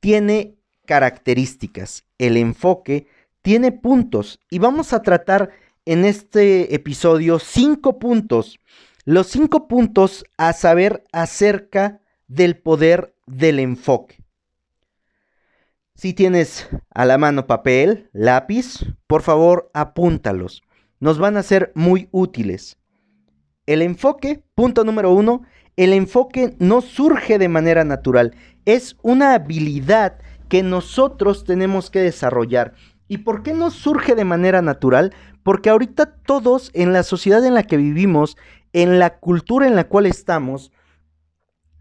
tiene 0.00 0.56
características. 0.86 2.04
El 2.18 2.36
enfoque 2.36 3.06
tiene 3.42 3.72
puntos 3.72 4.40
y 4.50 4.58
vamos 4.58 4.92
a 4.92 5.02
tratar 5.02 5.50
en 5.84 6.04
este 6.04 6.74
episodio 6.74 7.38
cinco 7.38 7.98
puntos. 7.98 8.58
Los 9.04 9.28
cinco 9.28 9.66
puntos 9.66 10.24
a 10.36 10.52
saber 10.52 11.04
acerca 11.12 12.00
del 12.28 12.58
poder 12.58 13.14
del 13.26 13.58
enfoque. 13.58 14.22
Si 15.94 16.14
tienes 16.14 16.68
a 16.90 17.04
la 17.04 17.18
mano 17.18 17.46
papel, 17.46 18.08
lápiz, 18.12 18.86
por 19.06 19.22
favor 19.22 19.70
apúntalos. 19.74 20.62
Nos 20.98 21.18
van 21.18 21.36
a 21.36 21.42
ser 21.42 21.72
muy 21.74 22.08
útiles. 22.10 22.78
El 23.66 23.82
enfoque, 23.82 24.42
punto 24.54 24.84
número 24.84 25.12
uno, 25.12 25.42
el 25.76 25.92
enfoque 25.92 26.54
no 26.58 26.80
surge 26.80 27.38
de 27.38 27.48
manera 27.48 27.84
natural, 27.84 28.34
es 28.64 28.96
una 29.02 29.34
habilidad 29.34 30.18
que 30.48 30.62
nosotros 30.62 31.44
tenemos 31.44 31.90
que 31.90 32.00
desarrollar. 32.00 32.74
¿Y 33.10 33.18
por 33.18 33.42
qué 33.42 33.54
no 33.54 33.72
surge 33.72 34.14
de 34.14 34.24
manera 34.24 34.62
natural? 34.62 35.12
Porque 35.42 35.68
ahorita 35.68 36.14
todos 36.14 36.70
en 36.74 36.92
la 36.92 37.02
sociedad 37.02 37.44
en 37.44 37.54
la 37.54 37.64
que 37.64 37.76
vivimos, 37.76 38.36
en 38.72 39.00
la 39.00 39.18
cultura 39.18 39.66
en 39.66 39.74
la 39.74 39.88
cual 39.88 40.06
estamos, 40.06 40.70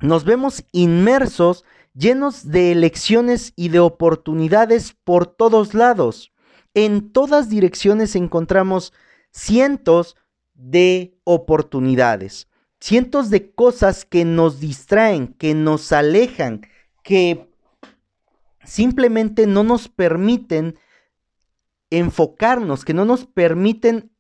nos 0.02 0.24
vemos 0.24 0.66
inmersos 0.72 1.66
llenos 1.94 2.50
de 2.50 2.72
elecciones 2.72 3.54
y 3.56 3.70
de 3.70 3.80
oportunidades 3.80 4.96
por 5.04 5.28
todos 5.28 5.76
lados. 5.76 6.34
En 6.74 7.12
todas 7.12 7.48
direcciones 7.48 8.16
encontramos 8.16 8.92
cientos 9.30 10.16
de 10.56 11.16
oportunidades, 11.26 12.48
cientos 12.80 13.30
de 13.30 13.52
cosas 13.52 14.04
que 14.04 14.26
nos 14.26 14.60
distraen, 14.60 15.28
que 15.34 15.54
nos 15.54 15.92
alejan, 15.92 16.62
que 17.04 17.52
simplemente 18.64 19.46
no 19.46 19.64
nos 19.64 19.90
permiten 19.90 20.80
enfocarnos, 21.90 22.86
que 22.86 22.94
no 22.94 23.06
nos 23.06 23.26
permiten 23.26 24.12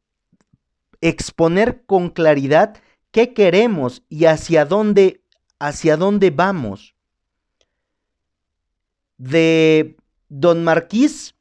exponer 1.01 1.85
con 1.85 2.09
claridad 2.09 2.77
qué 3.11 3.33
queremos 3.33 4.03
y 4.09 4.25
hacia 4.25 4.65
dónde, 4.65 5.23
hacia 5.59 5.97
dónde 5.97 6.29
vamos 6.31 6.95
de 9.19 9.97
Don 10.29 10.63
Marquís 10.63 11.35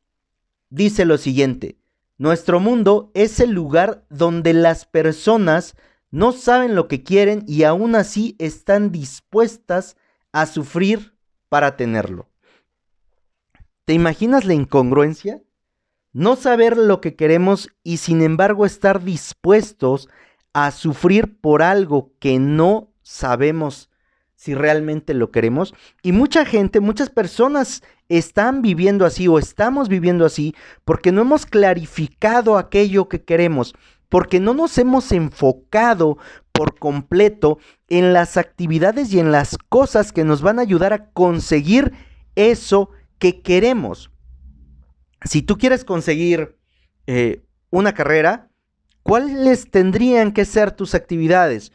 dice 0.68 1.06
lo 1.06 1.16
siguiente, 1.16 1.78
nuestro 2.18 2.60
mundo 2.60 3.10
es 3.14 3.40
el 3.40 3.52
lugar 3.52 4.04
donde 4.10 4.52
las 4.52 4.84
personas 4.84 5.76
no 6.10 6.32
saben 6.32 6.74
lo 6.74 6.88
que 6.88 7.02
quieren 7.02 7.44
y 7.46 7.62
aún 7.62 7.94
así 7.94 8.34
están 8.38 8.90
dispuestas 8.90 9.96
a 10.32 10.46
sufrir 10.46 11.14
para 11.48 11.76
tenerlo. 11.76 12.28
¿Te 13.84 13.94
imaginas 13.94 14.44
la 14.44 14.54
incongruencia? 14.54 15.40
No 16.18 16.34
saber 16.34 16.76
lo 16.76 17.00
que 17.00 17.14
queremos 17.14 17.68
y 17.84 17.98
sin 17.98 18.22
embargo 18.22 18.66
estar 18.66 19.04
dispuestos 19.04 20.08
a 20.52 20.72
sufrir 20.72 21.38
por 21.40 21.62
algo 21.62 22.10
que 22.18 22.40
no 22.40 22.92
sabemos 23.02 23.88
si 24.34 24.52
realmente 24.52 25.14
lo 25.14 25.30
queremos. 25.30 25.74
Y 26.02 26.10
mucha 26.10 26.44
gente, 26.44 26.80
muchas 26.80 27.08
personas 27.08 27.84
están 28.08 28.62
viviendo 28.62 29.06
así 29.06 29.28
o 29.28 29.38
estamos 29.38 29.88
viviendo 29.88 30.26
así 30.26 30.56
porque 30.84 31.12
no 31.12 31.20
hemos 31.20 31.46
clarificado 31.46 32.58
aquello 32.58 33.08
que 33.08 33.22
queremos, 33.22 33.76
porque 34.08 34.40
no 34.40 34.54
nos 34.54 34.76
hemos 34.76 35.12
enfocado 35.12 36.18
por 36.50 36.80
completo 36.80 37.58
en 37.88 38.12
las 38.12 38.36
actividades 38.36 39.12
y 39.12 39.20
en 39.20 39.30
las 39.30 39.56
cosas 39.68 40.10
que 40.10 40.24
nos 40.24 40.42
van 40.42 40.58
a 40.58 40.62
ayudar 40.62 40.92
a 40.92 41.10
conseguir 41.10 41.92
eso 42.34 42.90
que 43.20 43.40
queremos. 43.40 44.10
Si 45.24 45.42
tú 45.42 45.58
quieres 45.58 45.84
conseguir 45.84 46.56
eh, 47.06 47.42
una 47.70 47.94
carrera, 47.94 48.50
¿cuáles 49.02 49.70
tendrían 49.70 50.32
que 50.32 50.44
ser 50.44 50.70
tus 50.70 50.94
actividades? 50.94 51.72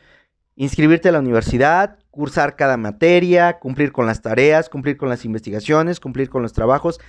Inscribirte 0.56 1.10
a 1.10 1.12
la 1.12 1.20
universidad, 1.20 2.00
cursar 2.12 2.56
cada 2.56 2.78
materia, 2.78 3.60
cumplir 3.60 3.92
con 3.92 4.06
las 4.06 4.22
tareas, 4.22 4.70
cumplir 4.70 4.98
con 4.98 5.10
las 5.10 5.26
investigaciones, 5.26 6.00
cumplir 6.00 6.30
con 6.30 6.42
los 6.42 6.54
trabajos, 6.54 7.00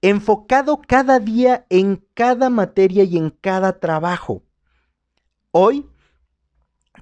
enfocado 0.00 0.80
cada 0.86 1.20
día 1.20 1.66
en 1.68 2.04
cada 2.14 2.50
materia 2.50 3.04
y 3.04 3.16
en 3.16 3.30
cada 3.30 3.78
trabajo. 3.78 4.42
Hoy 5.50 5.86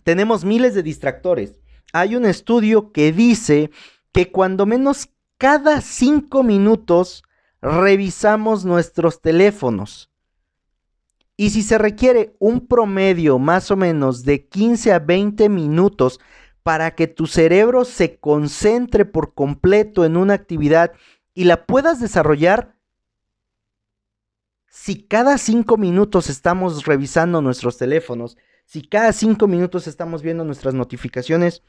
tenemos 0.02 0.44
miles 0.44 0.75
de 0.75 0.82
distractores. 0.82 1.54
Hay 1.92 2.16
un 2.16 2.25
estudio 2.25 2.92
que 2.92 3.12
dice 3.12 3.70
que 4.12 4.30
cuando 4.30 4.66
menos 4.66 5.08
cada 5.38 5.80
cinco 5.80 6.42
minutos 6.42 7.25
revisamos 7.62 8.64
nuestros 8.64 9.23
teléfonos. 9.23 10.11
Y 11.37 11.50
si 11.50 11.62
se 11.62 11.78
requiere 11.78 12.37
un 12.38 12.66
promedio 12.66 13.38
más 13.38 13.71
o 13.71 13.76
menos 13.76 14.25
de 14.25 14.47
15 14.47 14.92
a 14.92 14.99
20 14.99 15.49
minutos 15.49 16.21
para 16.62 16.95
que 16.95 17.07
tu 17.07 17.26
cerebro 17.26 17.85
se 17.85 18.19
concentre 18.19 19.04
por 19.04 19.35
completo 19.35 20.04
en 20.04 20.16
una 20.16 20.35
actividad 20.35 20.92
y 21.35 21.45
la 21.45 21.64
puedas 21.64 22.00
desarrollar, 22.00 22.76
si 24.69 25.02
cada 25.02 25.38
cinco 25.38 25.76
minutos 25.76 26.28
estamos 26.28 26.85
revisando 26.85 27.40
nuestros 27.40 27.78
teléfonos, 27.78 28.37
si 28.64 28.83
cada 28.83 29.12
cinco 29.12 29.47
minutos 29.47 29.87
estamos 29.87 30.23
viendo 30.23 30.45
nuestras 30.45 30.75
notificaciones, 30.75 31.62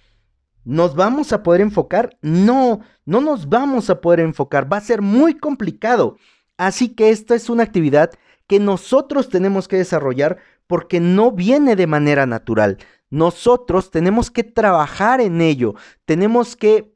¿nos 0.65 0.96
vamos 0.96 1.34
a 1.34 1.43
poder 1.43 1.62
enfocar? 1.62 2.17
No, 2.22 2.82
no 3.05 3.22
nos 3.22 3.50
vamos 3.50 3.89
a 3.89 4.01
poder 4.01 4.22
enfocar, 4.22 4.72
va 4.72 4.77
a 4.77 4.82
ser 4.82 5.01
muy 5.01 5.36
complicado. 5.36 6.17
Así 6.58 6.89
que 6.89 7.10
esta 7.10 7.36
es 7.36 7.50
una 7.50 7.63
actividad 7.63 8.12
que 8.48 8.60
nosotros 8.60 9.29
tenemos 9.29 9.67
que 9.67 9.77
desarrollar 9.77 10.38
porque 10.67 11.00
no 11.00 11.32
viene 11.32 11.75
de 11.75 11.88
manera 11.88 12.25
natural. 12.25 12.77
Nosotros 13.10 13.91
tenemos 13.91 14.32
que 14.32 14.43
trabajar 14.43 15.22
en 15.22 15.41
ello, 15.41 15.75
tenemos 16.05 16.55
que 16.55 16.93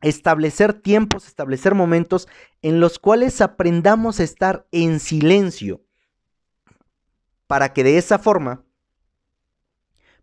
establecer 0.00 0.74
tiempos, 0.74 1.26
establecer 1.26 1.74
momentos 1.74 2.28
en 2.62 2.80
los 2.80 2.98
cuales 2.98 3.40
aprendamos 3.40 4.20
a 4.20 4.24
estar 4.24 4.66
en 4.72 5.00
silencio 5.00 5.82
para 7.46 7.72
que 7.72 7.82
de 7.82 7.98
esa 7.98 8.18
forma 8.18 8.64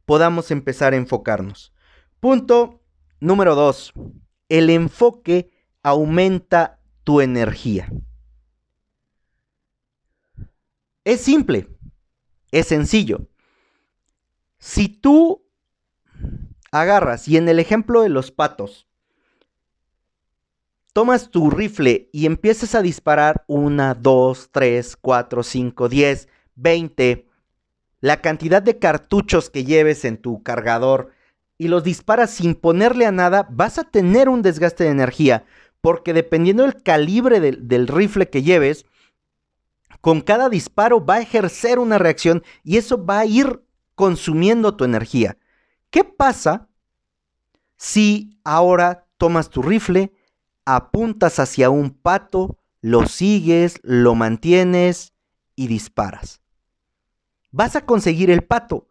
podamos 0.06 0.52
empezar 0.52 0.94
a 0.94 0.98
enfocarnos. 0.98 1.75
Punto 2.26 2.82
número 3.20 3.54
dos. 3.54 3.94
El 4.50 4.72
enfoque 4.72 5.52
aumenta 5.84 6.80
tu 7.04 7.22
energía. 7.22 7.88
Es 11.04 11.22
simple, 11.22 11.68
es 12.50 12.66
sencillo. 12.66 13.28
Si 14.58 14.88
tú 14.88 15.46
agarras 16.72 17.28
y 17.28 17.38
en 17.38 17.48
el 17.48 17.60
ejemplo 17.60 18.02
de 18.02 18.10
los 18.10 18.32
patos, 18.32 18.88
tomas 20.94 21.30
tu 21.30 21.52
rifle 21.52 22.10
y 22.12 22.26
empiezas 22.26 22.74
a 22.74 22.82
disparar 22.82 23.46
una, 23.46 23.94
dos, 23.94 24.50
tres, 24.52 24.98
cuatro, 24.98 25.44
cinco, 25.44 25.90
diez, 25.90 26.28
veinte, 26.56 27.30
la 28.00 28.22
cantidad 28.22 28.64
de 28.64 28.80
cartuchos 28.80 29.52
que 29.52 29.64
lleves 29.64 30.06
en 30.06 30.18
tu 30.18 30.42
cargador 30.42 31.12
y 31.58 31.68
los 31.68 31.84
disparas 31.84 32.32
sin 32.32 32.56
ponerle 32.56 33.06
a 33.06 33.12
nada, 33.12 33.48
vas 33.50 33.78
a 33.78 33.84
tener 33.84 34.30
un 34.30 34.42
desgaste 34.42 34.84
de 34.84 34.90
energía, 34.90 35.46
porque 35.82 36.14
dependiendo 36.14 36.64
del 36.64 36.82
calibre 36.82 37.40
del, 37.40 37.68
del 37.68 37.88
rifle 37.88 38.30
que 38.30 38.44
lleves, 38.44 38.86
con 40.02 40.22
cada 40.22 40.50
disparo 40.50 41.04
va 41.04 41.16
a 41.16 41.22
ejercer 41.22 41.80
una 41.80 41.98
reacción 41.98 42.44
y 42.64 42.78
eso 42.78 43.04
va 43.04 43.20
a 43.20 43.26
ir 43.26 43.64
consumiendo 43.96 44.76
tu 44.76 44.84
energía. 44.84 45.38
¿Qué 45.90 46.04
pasa 46.04 46.68
si 47.78 48.38
ahora 48.44 49.08
tomas 49.18 49.50
tu 49.50 49.62
rifle, 49.62 50.14
apuntas 50.66 51.40
hacia 51.40 51.70
un 51.70 51.92
pato, 51.92 52.60
lo 52.82 53.08
sigues, 53.08 53.80
lo 53.82 54.14
mantienes 54.14 55.14
y 55.56 55.68
disparas? 55.68 56.42
Vas 57.52 57.76
a 57.78 57.86
conseguir 57.86 58.30
el 58.30 58.44
pato 58.44 58.88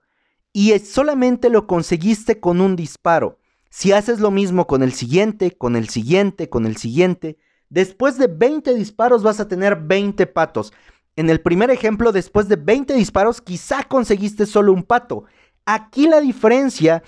y 0.57 0.79
solamente 0.79 1.51
lo 1.51 1.67
conseguiste 1.67 2.39
con 2.39 2.61
un 2.61 2.77
disparo. 2.77 3.39
Si 3.71 3.91
haces 3.91 4.21
lo 4.21 4.31
mismo 4.31 4.69
con 4.69 4.85
el 4.85 4.93
siguiente, 4.93 5.51
con 5.51 5.75
el 5.75 5.89
siguiente, 5.89 6.49
con 6.49 6.65
el 6.65 6.77
siguiente, 6.77 7.37
después 7.69 8.17
de 8.19 8.29
20 8.29 8.73
disparos 8.75 9.25
vas 9.25 9.41
a 9.41 9.49
tener 9.49 9.75
20 9.75 10.29
patos. 10.29 10.73
En 11.17 11.29
el 11.29 11.41
primer 11.41 11.71
ejemplo, 11.71 12.13
después 12.13 12.49
de 12.49 12.55
20 12.55 12.95
disparos, 12.95 13.41
quizá 13.41 13.83
conseguiste 13.83 14.47
solo 14.47 14.73
un 14.73 14.85
pato. 14.85 15.25
Aquí 15.67 16.07
la 16.07 16.21
diferencia 16.21 17.03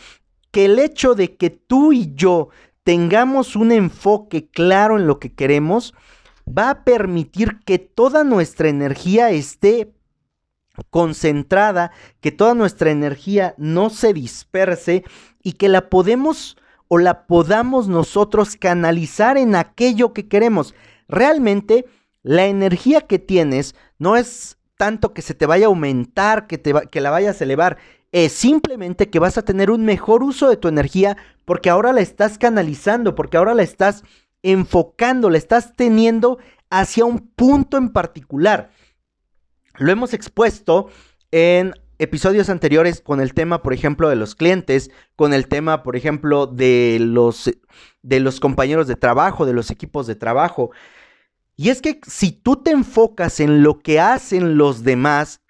que 0.50 0.64
el 0.64 0.80
hecho 0.80 1.14
de 1.14 1.36
que 1.36 1.50
tú 1.50 1.92
y 1.92 2.12
yo 2.16 2.48
tengamos 2.82 3.54
un 3.54 3.70
enfoque 3.70 4.48
claro 4.48 4.98
en 4.98 5.06
lo 5.06 5.20
que 5.20 5.32
queremos, 5.32 5.94
va 6.46 6.70
a 6.70 6.84
permitir 6.84 7.60
que 7.64 7.78
toda 7.78 8.24
nuestra 8.24 8.68
energía 8.68 9.30
esté 9.30 9.92
concentrada, 10.90 11.92
que 12.20 12.32
toda 12.32 12.54
nuestra 12.54 12.90
energía 12.90 13.54
no 13.58 13.90
se 13.90 14.12
disperse 14.12 15.04
y 15.42 15.52
que 15.52 15.68
la 15.68 15.88
podemos 15.88 16.56
o 16.88 16.98
la 16.98 17.26
podamos 17.26 17.88
nosotros 17.88 18.56
canalizar 18.56 19.36
en 19.36 19.54
aquello 19.54 20.12
que 20.12 20.28
queremos. 20.28 20.74
realmente 21.08 21.86
la 22.22 22.46
energía 22.46 23.02
que 23.02 23.20
tienes 23.20 23.76
no 23.98 24.16
es 24.16 24.58
tanto 24.76 25.14
que 25.14 25.22
se 25.22 25.34
te 25.34 25.46
vaya 25.46 25.66
a 25.66 25.68
aumentar, 25.68 26.48
que, 26.48 26.58
te 26.58 26.74
que 26.90 27.00
la 27.00 27.10
vayas 27.10 27.40
a 27.40 27.44
elevar, 27.44 27.78
es 28.12 28.32
simplemente 28.32 29.10
que 29.10 29.18
vas 29.18 29.38
a 29.38 29.44
tener 29.44 29.70
un 29.70 29.84
mejor 29.84 30.22
uso 30.22 30.48
de 30.48 30.56
tu 30.56 30.68
energía 30.68 31.16
porque 31.44 31.70
ahora 31.70 31.92
la 31.92 32.00
estás 32.00 32.38
canalizando, 32.38 33.14
porque 33.14 33.36
ahora 33.36 33.54
la 33.54 33.62
estás 33.62 34.02
enfocando, 34.42 35.30
la 35.30 35.38
estás 35.38 35.74
teniendo 35.76 36.38
hacia 36.70 37.04
un 37.04 37.18
punto 37.18 37.76
en 37.76 37.90
particular. 37.90 38.70
Lo 39.78 39.92
hemos 39.92 40.14
expuesto 40.14 40.88
en 41.30 41.74
episodios 41.98 42.48
anteriores 42.50 43.00
con 43.00 43.20
el 43.20 43.34
tema, 43.34 43.62
por 43.62 43.72
ejemplo, 43.72 44.08
de 44.08 44.16
los 44.16 44.34
clientes, 44.34 44.90
con 45.16 45.32
el 45.32 45.48
tema, 45.48 45.82
por 45.82 45.96
ejemplo, 45.96 46.46
de 46.46 46.98
los, 47.00 47.50
de 48.02 48.20
los 48.20 48.40
compañeros 48.40 48.86
de 48.86 48.96
trabajo, 48.96 49.46
de 49.46 49.52
los 49.52 49.70
equipos 49.70 50.06
de 50.06 50.14
trabajo. 50.14 50.70
Y 51.56 51.70
es 51.70 51.80
que 51.80 52.00
si 52.06 52.32
tú 52.32 52.56
te 52.56 52.70
enfocas 52.70 53.40
en 53.40 53.62
lo 53.62 53.78
que 53.78 53.98
hacen 54.00 54.58
los 54.58 54.82
demás, 54.82 55.40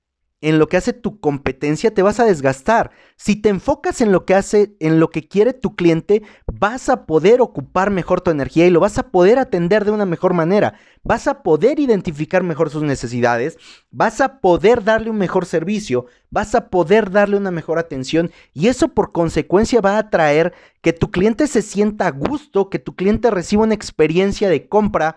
en 0.47 0.61
lo 0.61 0.69
que 0.69 0.77
hace 0.77 0.93
tu 0.93 1.19
competencia, 1.19 1.93
te 1.93 2.03
vas 2.03 2.21
a 2.21 2.25
desgastar. 2.25 2.93
Si 3.17 3.35
te 3.35 3.49
enfocas 3.49 4.01
en 4.01 4.13
lo 4.13 4.25
que 4.25 4.37
hace, 4.37 4.77
en 4.79 5.01
lo 5.01 5.11
que 5.11 5.27
quiere 5.27 5.53
tu 5.53 5.75
cliente, 5.75 6.23
vas 6.47 6.89
a 6.89 7.05
poder 7.05 7.41
ocupar 7.41 7.91
mejor 7.91 8.21
tu 8.21 8.31
energía 8.31 8.65
y 8.65 8.71
lo 8.71 8.79
vas 8.79 8.97
a 8.97 9.11
poder 9.11 9.41
atender 9.41 9.85
de 9.85 9.91
una 9.91 10.07
mejor 10.07 10.35
manera. 10.35 10.79
Vas 11.03 11.27
a 11.27 11.43
poder 11.43 11.81
identificar 11.81 12.45
mejor 12.45 12.71
sus 12.71 12.85
necesidades, 12.85 13.59
vas 13.91 14.21
a 14.21 14.39
poder 14.39 14.85
darle 14.85 15.11
un 15.11 15.19
mejor 15.19 15.47
servicio, 15.47 16.07
vas 16.31 16.55
a 16.55 16.71
poder 16.71 17.11
darle 17.11 17.37
una 17.37 17.51
mejor 17.51 17.81
atención 17.81 18.31
y 18.55 18.69
eso 18.69 18.95
por 18.95 19.11
consecuencia 19.11 19.81
va 19.81 19.99
a 19.99 20.11
traer 20.11 20.53
que 20.81 20.93
tu 20.93 21.11
cliente 21.11 21.49
se 21.49 21.61
sienta 21.61 22.07
a 22.07 22.13
gusto, 22.13 22.71
que 22.71 22.79
tu 22.79 22.95
cliente 22.95 23.33
reciba 23.33 23.65
una 23.65 23.75
experiencia 23.75 24.49
de 24.49 24.69
compra 24.69 25.17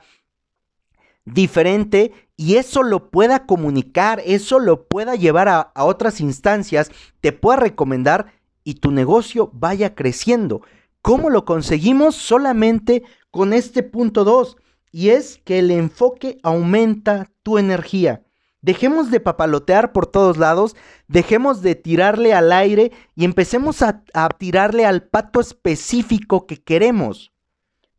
diferente 1.23 2.13
y 2.39 2.55
eso 2.55 2.83
lo 2.83 3.11
pueda 3.11 3.45
comunicar, 3.45 4.21
eso 4.25 4.59
lo 4.59 4.87
pueda 4.87 5.15
llevar 5.15 5.49
a, 5.49 5.73
otras 5.75 6.21
instancias, 6.21 6.89
te 7.19 7.33
pueda 7.33 7.57
recomendar 7.57 8.31
y 8.63 8.75
tu 8.75 8.91
negocio 8.91 9.51
vaya 9.51 9.93
creciendo. 9.93 10.61
¿Cómo 11.01 11.29
lo 11.29 11.43
conseguimos? 11.43 12.15
Solamente 12.15 13.03
con 13.29 13.51
este 13.51 13.83
punto 13.83 14.23
2 14.23 14.55
y 14.89 15.09
es 15.09 15.41
que 15.43 15.59
el 15.59 15.69
enfoque 15.69 16.37
aumenta 16.41 17.29
tu 17.43 17.57
energía. 17.57 18.23
Dejemos 18.61 19.11
de 19.11 19.19
papalotear 19.19 19.91
por 19.91 20.07
todos 20.07 20.37
lados, 20.37 20.77
dejemos 21.09 21.61
de 21.61 21.75
tirarle 21.75 22.33
al 22.33 22.53
aire 22.53 22.93
y 23.17 23.25
empecemos 23.25 23.81
a, 23.81 24.01
a 24.13 24.29
tirarle 24.29 24.85
al 24.85 25.03
pato 25.03 25.41
específico 25.41 26.47
que 26.47 26.55
queremos. 26.55 27.33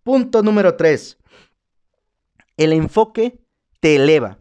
Punto 0.02 0.42
número 0.42 0.76
3 0.76 1.18
el 2.60 2.74
enfoque 2.74 3.39
te 3.80 3.96
eleva. 3.96 4.38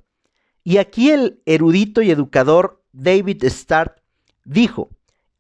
Y 0.63 0.77
aquí 0.77 1.11
el 1.11 1.41
erudito 1.45 2.01
y 2.01 2.11
educador 2.11 2.83
David 2.91 3.43
Stark 3.45 4.01
dijo, 4.45 4.89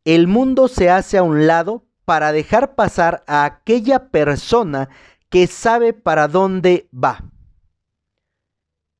el 0.05 0.27
mundo 0.27 0.67
se 0.67 0.89
hace 0.89 1.17
a 1.17 1.23
un 1.23 1.45
lado 1.45 1.85
para 2.05 2.31
dejar 2.31 2.75
pasar 2.75 3.23
a 3.27 3.45
aquella 3.45 4.09
persona 4.09 4.89
que 5.29 5.45
sabe 5.45 5.93
para 5.93 6.27
dónde 6.27 6.89
va. 6.91 7.23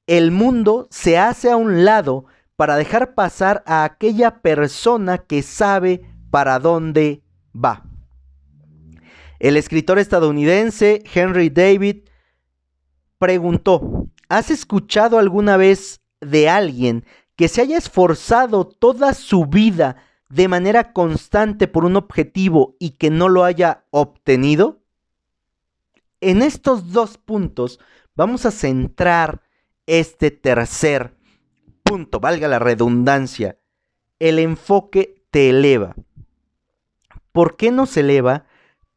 El 0.06 0.32
mundo 0.32 0.88
se 0.92 1.18
hace 1.18 1.50
a 1.50 1.58
un 1.58 1.86
lado 1.86 2.26
para 2.56 2.76
dejar 2.76 3.16
pasar 3.16 3.64
a 3.66 3.84
aquella 3.84 4.42
persona 4.42 5.18
que 5.20 5.42
sabe 5.42 6.04
para 6.30 6.60
dónde 6.60 7.24
va. 7.56 7.86
El 9.40 9.56
escritor 9.56 9.98
estadounidense 9.98 11.02
Henry 11.14 11.50
David 11.50 12.10
preguntó, 13.18 13.99
¿has 14.30 14.52
escuchado 14.52 15.20
alguna 15.20 15.58
vez 15.58 16.02
de 16.22 16.48
alguien 16.48 17.06
que 17.36 17.48
se 17.48 17.62
haya 17.62 17.78
esforzado 17.78 18.66
toda 18.66 19.14
su 19.14 19.46
vida 19.46 19.98
de 20.30 20.48
manera 20.48 20.94
constante 20.94 21.68
por 21.68 21.86
un 21.86 21.96
objetivo 21.96 22.76
y 22.80 22.92
que 22.92 23.10
no 23.10 23.28
lo 23.28 23.44
haya 23.44 23.84
obtenido? 23.90 24.80
En 26.22 26.42
estos 26.42 26.92
dos 26.92 27.18
puntos 27.18 27.80
vamos 28.16 28.46
a 28.46 28.52
centrar 28.52 29.42
este 29.86 30.32
tercer 30.32 31.16
punto, 31.84 32.20
valga 32.20 32.48
la 32.48 32.60
redundancia. 32.60 33.58
El 34.20 34.38
enfoque 34.38 35.24
te 35.32 35.50
eleva. 35.50 35.96
¿Por 37.32 37.58
qué 37.58 37.72
nos 37.72 37.98
eleva? 37.98 38.46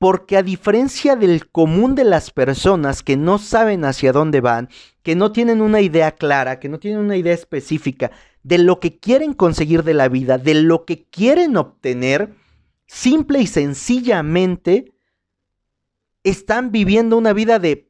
Porque 0.03 0.37
a 0.37 0.43
diferencia 0.43 1.15
del 1.15 1.49
común 1.49 1.95
de 1.95 2.03
las 2.03 2.33
personas 2.33 3.05
que 3.05 3.17
no 3.17 3.39
saben 3.39 3.85
hacia 3.85 4.11
dónde 4.11 4.41
van, 4.41 4.69
que 5.05 5.15
no 5.15 5.31
tienen 5.31 5.63
una 5.63 5.81
idea 5.81 6.11
clara, 6.11 6.59
que 6.59 6.69
no 6.69 6.81
tienen 6.81 6.99
una 6.99 7.17
idea 7.17 7.33
específica 7.33 8.11
de 8.43 8.59
lo 8.59 8.81
que 8.81 8.99
quieren 8.99 9.33
conseguir 9.33 9.85
de 9.85 9.95
la 9.95 10.09
vida, 10.09 10.39
de 10.39 10.55
lo 10.55 10.87
que 10.87 11.05
quieren 11.05 11.57
obtener, 11.57 12.35
simple 12.85 13.43
y 13.43 13.47
sencillamente 13.47 14.93
están 16.25 16.73
viviendo 16.73 17.17
una 17.17 17.33
vida 17.33 17.61
de 17.61 17.89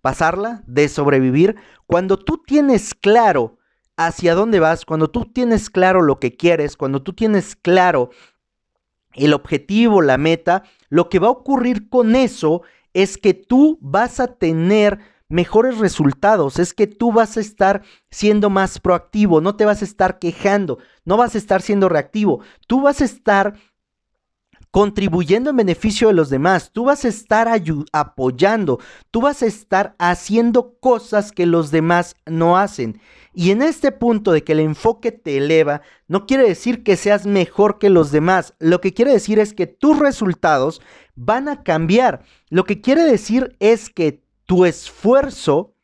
pasarla, 0.00 0.62
de 0.66 0.88
sobrevivir, 0.88 1.56
cuando 1.84 2.16
tú 2.18 2.42
tienes 2.42 2.94
claro 2.94 3.58
hacia 3.98 4.34
dónde 4.34 4.60
vas, 4.60 4.86
cuando 4.86 5.10
tú 5.10 5.26
tienes 5.26 5.68
claro 5.68 6.00
lo 6.00 6.18
que 6.18 6.36
quieres, 6.38 6.74
cuando 6.74 7.02
tú 7.02 7.12
tienes 7.12 7.54
claro 7.54 8.08
el 9.16 9.34
objetivo, 9.34 10.02
la 10.02 10.18
meta, 10.18 10.62
lo 10.88 11.08
que 11.08 11.18
va 11.18 11.28
a 11.28 11.32
ocurrir 11.32 11.88
con 11.88 12.14
eso 12.16 12.62
es 12.94 13.18
que 13.18 13.34
tú 13.34 13.78
vas 13.80 14.20
a 14.20 14.28
tener 14.28 14.98
mejores 15.28 15.78
resultados, 15.78 16.58
es 16.58 16.72
que 16.72 16.86
tú 16.86 17.12
vas 17.12 17.36
a 17.36 17.40
estar 17.40 17.82
siendo 18.10 18.48
más 18.48 18.78
proactivo, 18.78 19.40
no 19.40 19.56
te 19.56 19.64
vas 19.64 19.82
a 19.82 19.84
estar 19.84 20.18
quejando, 20.18 20.78
no 21.04 21.16
vas 21.16 21.34
a 21.34 21.38
estar 21.38 21.62
siendo 21.62 21.88
reactivo, 21.88 22.40
tú 22.66 22.82
vas 22.82 23.00
a 23.00 23.04
estar 23.04 23.54
contribuyendo 24.76 25.48
en 25.48 25.56
beneficio 25.56 26.08
de 26.08 26.12
los 26.12 26.28
demás, 26.28 26.70
tú 26.70 26.84
vas 26.84 27.06
a 27.06 27.08
estar 27.08 27.48
apoyando, 27.92 28.78
tú 29.10 29.22
vas 29.22 29.42
a 29.42 29.46
estar 29.46 29.96
haciendo 29.98 30.76
cosas 30.80 31.32
que 31.32 31.46
los 31.46 31.70
demás 31.70 32.14
no 32.26 32.58
hacen. 32.58 33.00
Y 33.32 33.52
en 33.52 33.62
este 33.62 33.90
punto 33.90 34.32
de 34.32 34.44
que 34.44 34.52
el 34.52 34.60
enfoque 34.60 35.12
te 35.12 35.38
eleva, 35.38 35.80
no 36.08 36.26
quiere 36.26 36.46
decir 36.46 36.82
que 36.82 36.98
seas 36.98 37.24
mejor 37.24 37.78
que 37.78 37.88
los 37.88 38.10
demás. 38.10 38.52
Lo 38.58 38.82
que 38.82 38.92
quiere 38.92 39.12
decir 39.12 39.38
es 39.38 39.54
que 39.54 39.66
tus 39.66 39.98
resultados 39.98 40.82
van 41.14 41.48
a 41.48 41.62
cambiar. 41.62 42.22
Lo 42.50 42.64
que 42.64 42.82
quiere 42.82 43.04
decir 43.04 43.56
es 43.60 43.88
que 43.88 44.24
tu 44.44 44.66
esfuerzo, 44.66 45.74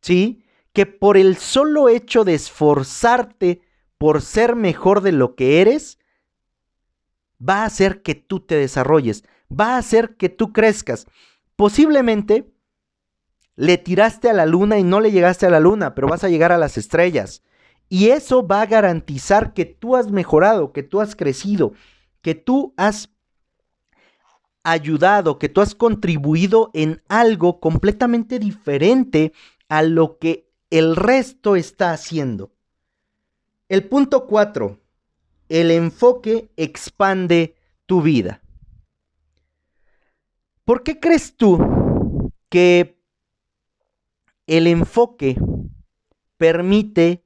¿sí? 0.00 0.46
Que 0.72 0.86
por 0.86 1.18
el 1.18 1.36
solo 1.36 1.90
hecho 1.90 2.24
de 2.24 2.36
esforzarte 2.36 3.60
por 3.98 4.22
ser 4.22 4.56
mejor 4.56 5.02
de 5.02 5.12
lo 5.12 5.34
que 5.34 5.60
eres, 5.60 5.98
va 7.46 7.62
a 7.62 7.66
hacer 7.66 8.02
que 8.02 8.14
tú 8.14 8.40
te 8.40 8.56
desarrolles, 8.56 9.24
va 9.50 9.74
a 9.74 9.78
hacer 9.78 10.16
que 10.16 10.28
tú 10.28 10.52
crezcas. 10.52 11.06
Posiblemente 11.56 12.52
le 13.56 13.78
tiraste 13.78 14.30
a 14.30 14.32
la 14.32 14.46
luna 14.46 14.78
y 14.78 14.84
no 14.84 15.00
le 15.00 15.12
llegaste 15.12 15.46
a 15.46 15.50
la 15.50 15.60
luna, 15.60 15.94
pero 15.94 16.08
vas 16.08 16.24
a 16.24 16.28
llegar 16.28 16.52
a 16.52 16.58
las 16.58 16.78
estrellas. 16.78 17.42
Y 17.88 18.08
eso 18.08 18.46
va 18.46 18.62
a 18.62 18.66
garantizar 18.66 19.52
que 19.52 19.64
tú 19.64 19.96
has 19.96 20.10
mejorado, 20.10 20.72
que 20.72 20.82
tú 20.82 21.00
has 21.00 21.16
crecido, 21.16 21.72
que 22.22 22.34
tú 22.34 22.72
has 22.76 23.10
ayudado, 24.62 25.38
que 25.38 25.48
tú 25.48 25.60
has 25.60 25.74
contribuido 25.74 26.70
en 26.74 27.02
algo 27.08 27.60
completamente 27.60 28.38
diferente 28.38 29.32
a 29.68 29.82
lo 29.82 30.18
que 30.18 30.48
el 30.70 30.96
resto 30.96 31.56
está 31.56 31.92
haciendo. 31.92 32.52
El 33.68 33.88
punto 33.88 34.26
4. 34.26 34.79
El 35.50 35.70
enfoque 35.70 36.50
expande 36.56 37.54
tu 37.84 38.00
vida. 38.00 38.40
¿Por 40.64 40.82
qué 40.82 40.98
crees 40.98 41.36
tú 41.36 42.32
que 42.48 42.98
el 44.46 44.66
enfoque 44.66 45.36
permite 46.36 47.22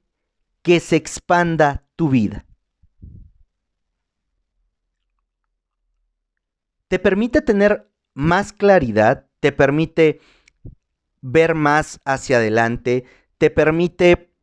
que 0.61 0.79
se 0.79 0.95
expanda 0.95 1.87
tu 1.95 2.09
vida. 2.09 2.45
Te 6.87 6.99
permite 6.99 7.41
tener 7.41 7.89
más 8.13 8.51
claridad, 8.51 9.27
te 9.39 9.51
permite 9.51 10.19
ver 11.21 11.55
más 11.55 12.01
hacia 12.03 12.37
adelante, 12.37 13.05
te 13.37 13.49
permite 13.49 14.34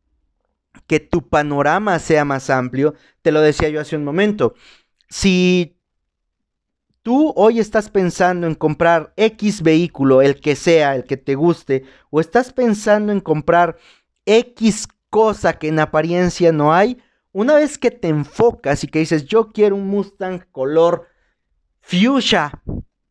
que 0.87 1.01
tu 1.01 1.29
panorama 1.29 1.99
sea 1.99 2.25
más 2.25 2.51
amplio. 2.51 2.95
Te 3.23 3.33
lo 3.33 3.41
decía 3.41 3.69
yo 3.69 3.81
hace 3.81 3.97
un 3.97 4.05
momento. 4.05 4.55
Si 5.09 5.77
tú 7.03 7.33
hoy 7.37 7.59
estás 7.59 7.91
pensando 7.91 8.47
en 8.47 8.55
comprar 8.55 9.13
X 9.17 9.63
vehículo, 9.63 10.23
el 10.23 10.41
que 10.41 10.57
sea, 10.57 10.95
el 10.95 11.05
que 11.05 11.17
te 11.17 11.35
guste, 11.35 11.85
o 12.11 12.21
estás 12.21 12.53
pensando 12.53 13.13
en 13.13 13.21
comprar 13.21 13.77
X 14.27 14.89
cosa 15.11 15.55
que 15.55 15.69
en 15.69 15.81
apariencia 15.81 16.53
no 16.53 16.73
hay, 16.73 16.99
una 17.33 17.55
vez 17.55 17.79
que 17.79 17.91
te 17.91 18.09
enfocas 18.09 18.85
y 18.85 18.89
que 18.89 19.01
dices, 19.01 19.25
yo 19.25 19.53
quiero 19.53 19.77
un 19.77 19.87
Mustang 19.87 20.45
color 20.53 21.07
fuchsia, 21.81 22.63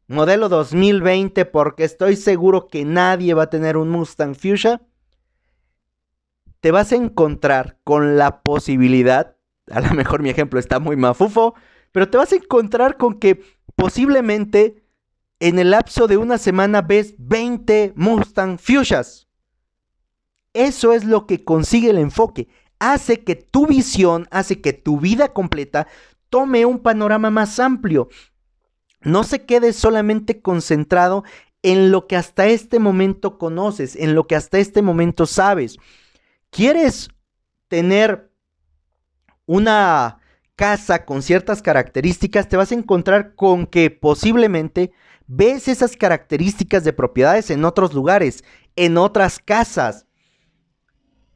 modelo 0.07 0.49
2020 0.49 1.45
porque 1.45 1.83
estoy 1.83 2.15
seguro 2.15 2.67
que 2.67 2.85
nadie 2.85 3.33
va 3.33 3.43
a 3.43 3.49
tener 3.49 3.77
un 3.77 3.89
Mustang 3.89 4.35
Fuchsia, 4.35 4.81
te 6.61 6.71
vas 6.71 6.91
a 6.91 6.95
encontrar 6.95 7.79
con 7.83 8.17
la 8.17 8.41
posibilidad, 8.41 9.35
a 9.69 9.81
lo 9.81 9.93
mejor 9.93 10.21
mi 10.21 10.29
ejemplo 10.29 10.59
está 10.59 10.79
muy 10.79 10.95
mafufo, 10.95 11.55
pero 11.91 12.09
te 12.09 12.17
vas 12.17 12.31
a 12.31 12.37
encontrar 12.37 12.97
con 12.97 13.19
que 13.19 13.43
posiblemente 13.75 14.83
en 15.39 15.57
el 15.57 15.71
lapso 15.71 16.07
de 16.07 16.17
una 16.17 16.37
semana 16.37 16.81
ves 16.81 17.15
20 17.17 17.93
Mustang 17.95 18.59
Fuchsias. 18.59 19.27
Eso 20.53 20.93
es 20.93 21.03
lo 21.03 21.25
que 21.25 21.43
consigue 21.43 21.89
el 21.89 21.97
enfoque. 21.97 22.47
Hace 22.79 23.23
que 23.23 23.35
tu 23.35 23.65
visión, 23.65 24.27
hace 24.31 24.61
que 24.61 24.73
tu 24.73 24.99
vida 24.99 25.33
completa 25.33 25.87
tome 26.29 26.65
un 26.65 26.79
panorama 26.79 27.31
más 27.31 27.59
amplio. 27.59 28.09
No 29.01 29.23
se 29.23 29.45
quede 29.45 29.73
solamente 29.73 30.41
concentrado 30.41 31.23
en 31.63 31.91
lo 31.91 32.07
que 32.07 32.17
hasta 32.17 32.47
este 32.47 32.79
momento 32.79 33.37
conoces, 33.39 33.95
en 33.95 34.13
lo 34.13 34.27
que 34.27 34.35
hasta 34.35 34.59
este 34.59 34.81
momento 34.81 35.25
sabes. 35.25 35.77
¿Quieres 36.51 37.09
tener 37.69 38.29
una 39.45 40.19
casa 40.57 41.05
con 41.05 41.23
ciertas 41.23 41.61
características? 41.61 42.49
Te 42.49 42.57
vas 42.57 42.73
a 42.73 42.75
encontrar 42.75 43.35
con 43.35 43.65
que 43.65 43.89
posiblemente 43.89 44.91
ves 45.27 45.69
esas 45.69 45.95
características 45.95 46.83
de 46.83 46.91
propiedades 46.91 47.49
en 47.51 47.63
otros 47.63 47.93
lugares, 47.93 48.43
en 48.75 48.97
otras 48.97 49.39
casas. 49.39 50.07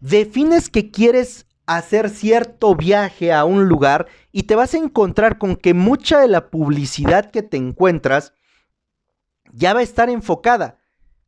Defines 0.02 0.70
que 0.70 0.92
quieres 0.92 1.48
hacer 1.66 2.10
cierto 2.10 2.76
viaje 2.76 3.32
a 3.32 3.46
un 3.46 3.70
lugar 3.70 4.08
y 4.34 4.44
te 4.44 4.56
vas 4.56 4.74
a 4.74 4.80
encontrar 4.80 5.38
con 5.38 5.56
que 5.56 5.74
mucha 5.74 6.20
de 6.20 6.28
la 6.28 6.50
publicidad 6.50 7.32
que 7.32 7.42
te 7.42 7.56
encuentras 7.56 8.34
ya 9.54 9.74
va 9.74 9.80
a 9.80 9.84
estar 9.84 10.10
enfocada. 10.10 10.78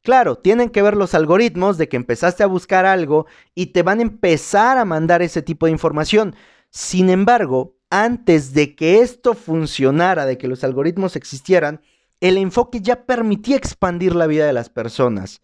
Claro, 0.08 0.38
tienen 0.38 0.70
que 0.70 0.82
ver 0.82 0.96
los 0.96 1.14
algoritmos 1.14 1.78
de 1.78 1.90
que 1.90 1.98
empezaste 1.98 2.42
a 2.42 2.48
buscar 2.48 2.86
algo 2.86 3.26
y 3.54 3.74
te 3.74 3.84
van 3.84 4.00
a 4.00 4.04
empezar 4.04 4.78
a 4.78 4.86
mandar 4.86 5.22
ese 5.22 5.42
tipo 5.42 5.66
de 5.66 5.74
información. 5.74 6.34
Sin 6.70 7.10
embargo, 7.10 7.76
antes 7.90 8.54
de 8.54 8.74
que 8.74 9.02
esto 9.02 9.34
funcionara, 9.34 10.26
de 10.26 10.38
que 10.38 10.48
los 10.48 10.64
algoritmos 10.64 11.18
existieran, 11.18 11.82
el 12.22 12.38
enfoque 12.38 12.80
ya 12.80 13.06
permitía 13.06 13.58
expandir 13.58 14.16
la 14.16 14.28
vida 14.28 14.46
de 14.46 14.54
las 14.54 14.70
personas 14.70 15.42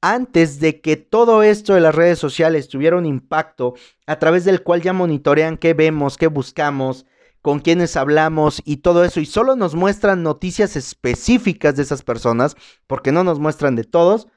antes 0.00 0.60
de 0.60 0.80
que 0.80 0.96
todo 0.96 1.42
esto 1.42 1.74
de 1.74 1.82
las 1.82 1.94
redes 1.94 2.18
sociales 2.18 2.68
tuviera 2.68 2.96
un 2.96 3.04
impacto 3.04 3.74
a 4.06 4.18
través 4.18 4.46
del 4.46 4.62
cual 4.62 4.80
ya 4.80 4.94
monitorean 4.94 5.58
qué 5.58 5.74
vemos, 5.74 6.16
qué 6.16 6.26
buscamos, 6.26 7.04
con 7.44 7.60
quiénes 7.60 7.98
hablamos 7.98 8.62
y 8.64 8.78
todo 8.78 9.04
eso, 9.04 9.20
y 9.20 9.26
solo 9.26 9.54
nos 9.54 9.74
muestran 9.74 10.22
noticias 10.22 10.76
específicas 10.76 11.76
de 11.76 11.82
esas 11.82 12.02
personas, 12.02 12.56
porque 12.86 13.12
no 13.12 13.22
nos 13.22 13.38
muestran 13.38 13.76
de 13.76 13.84
todos, 13.84 14.28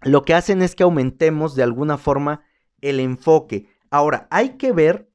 lo 0.00 0.22
que 0.22 0.32
hacen 0.32 0.62
es 0.62 0.74
que 0.74 0.84
aumentemos 0.84 1.54
de 1.54 1.64
alguna 1.64 1.98
forma 1.98 2.40
el 2.80 2.98
enfoque. 2.98 3.68
Ahora, 3.90 4.26
hay 4.30 4.56
que 4.56 4.72
ver 4.72 5.10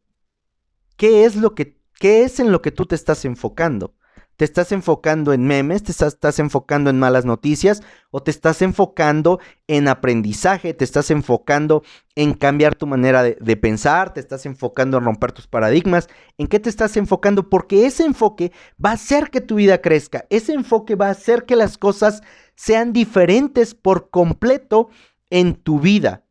qué 0.97 1.25
es 1.25 1.35
lo 1.35 1.55
que 1.55 1.81
qué 1.99 2.25
es 2.25 2.39
en 2.39 2.51
lo 2.51 2.61
que 2.61 2.69
tú 2.69 2.85
te 2.85 2.93
estás 2.93 3.25
enfocando 3.25 3.95
te 4.41 4.45
estás 4.45 4.71
enfocando 4.71 5.33
en 5.33 5.45
memes, 5.45 5.83
te 5.83 5.91
estás, 5.91 6.39
enfocando 6.39 6.89
en 6.89 6.97
malas 6.97 7.25
noticias 7.25 7.83
o 8.09 8.23
te 8.23 8.31
estás 8.31 8.63
enfocando 8.63 9.39
en 9.67 9.87
aprendizaje, 9.87 10.73
te 10.73 10.83
estás 10.83 11.11
enfocando 11.11 11.83
en 12.15 12.33
cambiar 12.33 12.73
tu 12.73 12.87
manera 12.87 13.21
de, 13.21 13.37
de, 13.39 13.55
pensar, 13.55 14.15
te 14.15 14.19
estás 14.19 14.47
enfocando 14.47 14.97
en 14.97 15.03
romper 15.03 15.31
tus 15.31 15.45
paradigmas. 15.45 16.09
¿En 16.39 16.47
qué 16.47 16.59
te 16.59 16.71
estás 16.71 16.97
enfocando? 16.97 17.49
Porque 17.51 17.85
ese 17.85 18.03
enfoque 18.03 18.51
va 18.83 18.89
a 18.89 18.93
hacer 18.93 19.29
que 19.29 19.41
tu 19.41 19.57
vida 19.57 19.79
crezca, 19.79 20.25
ese 20.31 20.53
enfoque 20.53 20.95
va 20.95 21.09
a 21.09 21.11
hacer 21.11 21.45
que 21.45 21.55
las 21.55 21.77
cosas 21.77 22.23
sean 22.55 22.93
diferentes 22.93 23.75
por 23.75 24.09
completo 24.09 24.89
en 25.29 25.53
tu 25.53 25.79
vida. 25.79 26.25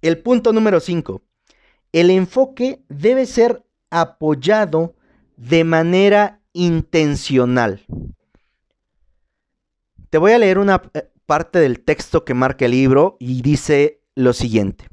El 0.00 0.22
punto 0.22 0.54
número 0.54 0.80
5. 0.80 1.22
El 1.92 2.08
enfoque 2.08 2.86
debe 2.88 3.26
ser 3.26 3.66
apoyado 3.90 4.94
de 5.40 5.64
manera 5.64 6.42
intencional. 6.52 7.86
Te 10.10 10.18
voy 10.18 10.32
a 10.32 10.38
leer 10.38 10.58
una 10.58 10.82
eh, 10.92 11.10
parte 11.24 11.58
del 11.60 11.80
texto 11.80 12.26
que 12.26 12.34
marca 12.34 12.66
el 12.66 12.72
libro 12.72 13.16
y 13.18 13.40
dice 13.40 14.02
lo 14.14 14.34
siguiente. 14.34 14.88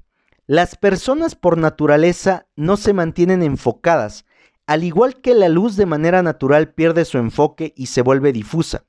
Las 0.45 0.77
personas 0.77 1.35
por 1.35 1.57
naturaleza 1.57 2.47
no 2.55 2.77
se 2.77 2.93
mantienen 2.93 3.43
enfocadas, 3.43 4.25
al 4.67 4.85
igual 4.85 5.19
que 5.19 5.33
la 5.33 5.49
luz 5.49 5.75
de 5.75 5.85
manera 5.85 6.23
natural 6.23 6.73
pierde 6.73 7.03
su 7.03 7.17
enfoque 7.17 7.73
y 7.75 7.87
se 7.87 8.01
vuelve 8.01 8.31
difusa. 8.31 8.85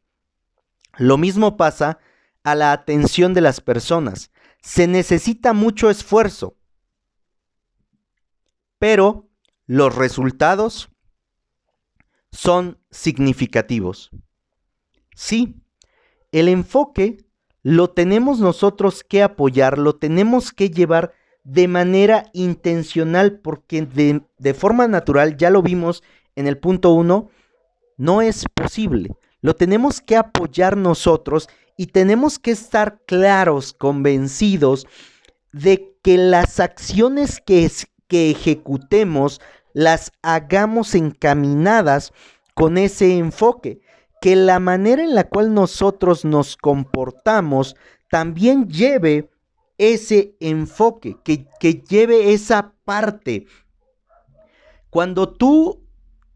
Lo 0.97 1.19
mismo 1.19 1.57
pasa 1.57 1.99
a 2.45 2.55
la 2.55 2.71
atención 2.71 3.35
de 3.35 3.41
las 3.41 3.61
personas. 3.61 4.31
Se 4.63 4.87
necesita 4.87 5.53
mucho 5.55 5.91
esfuerzo, 5.91 6.57
pero 8.79 9.29
los 9.67 9.97
resultados 9.97 10.91
son 12.31 12.79
significativos. 12.91 14.11
Sí, 15.15 15.57
el 16.33 16.49
enfoque 16.49 17.25
lo 17.63 17.91
tenemos 17.91 18.41
nosotros 18.41 19.05
que 19.05 19.23
apoyar, 19.23 19.79
lo 19.79 19.97
tenemos 19.97 20.53
que 20.53 20.71
llevar 20.71 21.13
de 21.45 21.67
manera 21.67 22.31
intencional 22.33 23.41
porque 23.41 23.83
de, 23.83 24.55
forma 24.55 24.87
natural, 24.87 25.37
ya 25.37 25.51
lo 25.51 25.63
vimos 25.63 26.03
en 26.37 26.47
el 26.47 26.59
punto 26.59 26.93
1, 26.93 27.31
no 27.97 28.23
es 28.23 28.45
posible. 28.55 29.17
Lo 29.41 29.55
tenemos 29.55 30.01
que 30.01 30.17
apoyar 30.17 30.77
nosotros 30.77 31.49
y 31.77 31.87
tenemos 31.87 32.39
que 32.39 32.51
estar 32.51 33.01
claros, 33.07 33.73
convencidos 33.73 34.87
de 35.53 35.97
que 36.03 36.19
las 36.19 36.61
acciones 36.61 37.41
que, 37.41 37.71
que 38.09 38.31
ejecutemos 38.31 39.41
las 39.73 40.13
hagamos 40.23 40.95
encaminadas 40.95 42.13
con 42.55 42.79
ese 42.79 43.19
enfoque, 43.19 43.81
que 44.21 44.35
la 44.35 44.59
manera 44.59 45.03
en 45.03 45.15
la 45.15 45.29
cual 45.29 45.55
nosotros 45.55 46.25
nos 46.25 46.57
comportamos 46.57 47.77
también 48.11 48.69
lleve 48.69 49.31
ese 49.77 50.35
enfoque, 50.41 51.17
que, 51.23 51.47
que 51.61 51.75
lleve 51.75 52.33
esa 52.33 52.73
parte. 52.85 53.47
Cuando 54.91 55.29
tú 55.29 55.85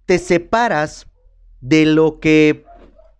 te 0.07 0.18
separas 0.18 1.07
de 1.61 1.87
lo 1.87 2.21
que 2.21 2.64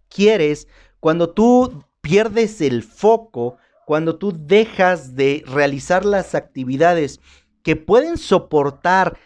quieres, 0.09 0.69
cuando 1.01 1.31
tú 1.31 1.85
pierdes 2.01 2.61
el 2.61 2.83
foco, 2.83 3.57
cuando 3.87 4.17
tú 4.17 4.33
dejas 4.33 5.17
de 5.17 5.43
realizar 5.47 6.05
las 6.05 6.35
actividades 6.35 7.21
que 7.63 7.77
pueden 7.77 8.19
soportar 8.19 9.19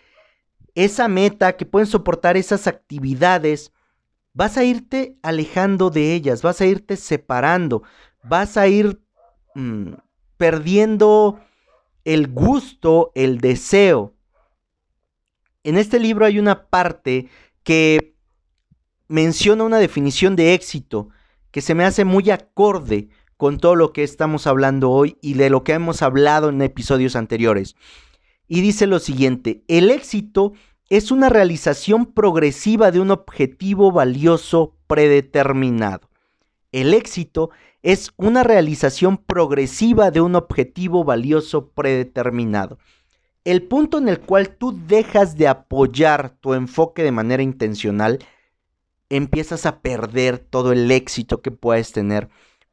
esa 0.77 1.09
meta, 1.09 1.57
que 1.57 1.67
pueden 1.67 1.89
soportar 1.89 2.37
esas 2.37 2.67
actividades, 2.67 3.73
vas 4.35 4.59
a 4.59 4.65
irte 4.65 5.19
alejando 5.23 5.91
de 5.91 6.15
ellas, 6.15 6.43
vas 6.43 6.61
a 6.61 6.67
irte 6.67 6.97
separando, 6.97 7.83
vas 8.23 8.59
a 8.59 8.69
ir 8.69 9.01
mm, 9.55 9.95
perdiendo 10.37 11.41
el 12.05 12.29
gusto, 12.29 13.11
el 13.15 13.41
deseo. 13.41 14.15
En 15.65 15.79
este 15.79 15.99
libro 15.99 16.27
hay 16.27 16.39
una 16.39 16.67
parte 16.69 17.29
que 17.65 18.15
menciona 19.09 19.65
una 19.65 19.79
definición 19.79 20.37
de 20.37 20.53
éxito 20.53 21.09
que 21.51 21.63
se 21.63 21.75
me 21.75 21.85
hace 21.85 22.05
muy 22.05 22.31
acorde 22.31 23.09
con 23.39 23.59
todo 23.59 23.77
lo 23.77 23.95
que 23.95 24.03
estamos 24.03 24.47
hablando 24.47 24.91
hoy 24.91 25.17
y 25.23 25.35
de 25.35 25.49
lo 25.49 25.65
que 25.65 25.73
hemos 25.73 26.03
hablado 26.03 26.51
en 26.51 26.61
episodios 26.61 27.17
anteriores 27.17 27.77
y 28.49 28.61
dice 28.61 28.87
lo 28.87 28.99
siguiente, 28.99 29.63
el 29.69 29.91
éxito 29.91 30.53
es 30.89 31.11
una 31.11 31.29
realización 31.29 32.07
progresiva 32.07 32.91
de 32.91 33.01
un 33.01 33.11
objetivo 33.11 33.91
valioso 33.91 34.77
predeterminado. 34.87 36.09
El 36.71 36.95
éxito 36.95 37.51
es 37.83 38.13
una 38.17 38.43
realización 38.43 39.17
progresiva 39.17 40.11
de 40.11 40.21
un 40.21 40.35
objetivo 40.35 41.05
valioso 41.05 41.71
predeterminado. 41.71 42.79
El 43.45 43.63
punto 43.63 43.99
en 43.99 44.09
el 44.09 44.21
cual 44.21 44.51
tú 44.51 44.77
dejas 44.87 45.37
de 45.37 45.49
apoyar 45.49 46.31
tu 46.41 46.55
enfoque 46.55 47.03
de 47.03 47.13
manera 47.13 47.43
intencional, 47.43 48.19
empiezas 49.09 49.67
a 49.67 49.81
perder 49.81 50.39
todo 50.39 50.73
el 50.73 50.91
éxito 50.91 51.43
que 51.43 51.53
puedes 51.53 51.93
tener. 51.93 52.29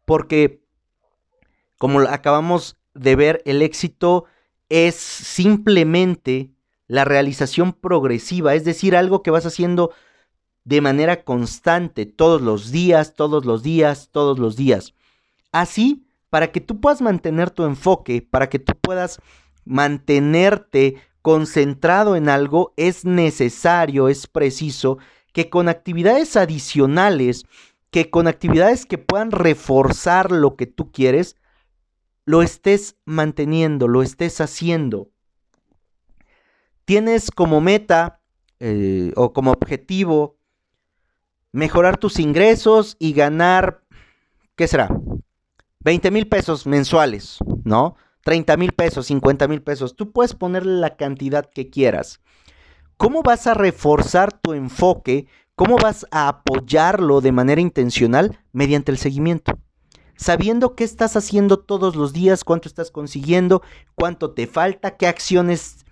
Porque, 0.05 0.63
como 1.77 1.99
acabamos 2.01 2.77
de 2.95 3.15
ver, 3.15 3.41
el 3.45 3.61
éxito 3.61 4.25
es 4.73 4.95
simplemente 4.95 6.49
la 6.87 7.05
realización 7.05 7.73
progresiva, 7.73 8.55
es 8.55 8.65
decir, 8.65 8.95
algo 8.95 9.21
que 9.21 9.29
vas 9.29 9.45
haciendo 9.45 9.91
de 10.63 10.81
manera 10.81 11.23
constante, 11.23 12.07
todos 12.07 12.41
los 12.41 12.71
días, 12.71 13.13
todos 13.13 13.45
los 13.45 13.61
días, 13.61 14.09
todos 14.11 14.39
los 14.39 14.55
días. 14.55 14.95
Así, 15.51 16.07
para 16.31 16.51
que 16.51 16.59
tú 16.59 16.81
puedas 16.81 17.03
mantener 17.03 17.51
tu 17.51 17.65
enfoque, 17.65 18.23
para 18.27 18.49
que 18.49 18.57
tú 18.57 18.73
puedas 18.81 19.19
mantenerte 19.63 20.95
concentrado 21.21 22.15
en 22.15 22.27
algo, 22.27 22.73
es 22.75 23.05
necesario, 23.05 24.09
es 24.09 24.25
preciso 24.25 24.97
que 25.33 25.51
con 25.51 25.69
actividades 25.69 26.35
adicionales, 26.35 27.45
que 27.91 28.09
con 28.09 28.27
actividades 28.27 28.87
que 28.87 28.97
puedan 28.97 29.29
reforzar 29.29 30.31
lo 30.31 30.55
que 30.55 30.65
tú 30.65 30.91
quieres, 30.91 31.35
lo 32.25 32.41
estés 32.41 32.97
manteniendo, 33.05 33.87
lo 33.87 34.01
estés 34.01 34.39
haciendo. 34.41 35.09
Tienes 36.85 37.31
como 37.31 37.61
meta 37.61 38.21
eh, 38.59 39.11
o 39.15 39.33
como 39.33 39.51
objetivo 39.51 40.37
mejorar 41.51 41.97
tus 41.97 42.19
ingresos 42.19 42.95
y 42.99 43.13
ganar, 43.13 43.83
¿qué 44.55 44.67
será? 44.67 44.89
20 45.81 46.11
mil 46.11 46.27
pesos 46.27 46.65
mensuales, 46.65 47.37
¿no? 47.63 47.95
30 48.23 48.57
mil 48.57 48.71
pesos, 48.71 49.07
50 49.07 49.47
mil 49.47 49.61
pesos. 49.61 49.95
Tú 49.95 50.11
puedes 50.11 50.33
ponerle 50.33 50.79
la 50.79 50.95
cantidad 50.95 51.49
que 51.49 51.69
quieras. 51.69 52.21
¿Cómo 52.97 53.21
vas 53.21 53.47
a 53.47 53.53
reforzar 53.53 54.31
tu 54.31 54.53
enfoque? 54.53 55.27
¿Cómo 55.55 55.75
vas 55.75 56.05
a 56.11 56.29
apoyarlo 56.29 57.21
de 57.21 57.31
manera 57.31 57.61
intencional? 57.61 58.39
Mediante 58.53 58.91
el 58.91 58.97
seguimiento. 58.97 59.59
Sabiendo 60.23 60.73
qué 60.73 60.85
estás 60.85 61.17
haciendo 61.17 61.59
todos 61.59 61.97
los 61.97 62.13
días, 62.13 62.45
cuánto 62.45 62.69
estás 62.69 62.91
consiguiendo, 62.91 63.61
cuánto 63.93 64.31
te 64.31 64.47
falta, 64.47 64.95
qué 64.95 65.05
acciones 65.05 65.85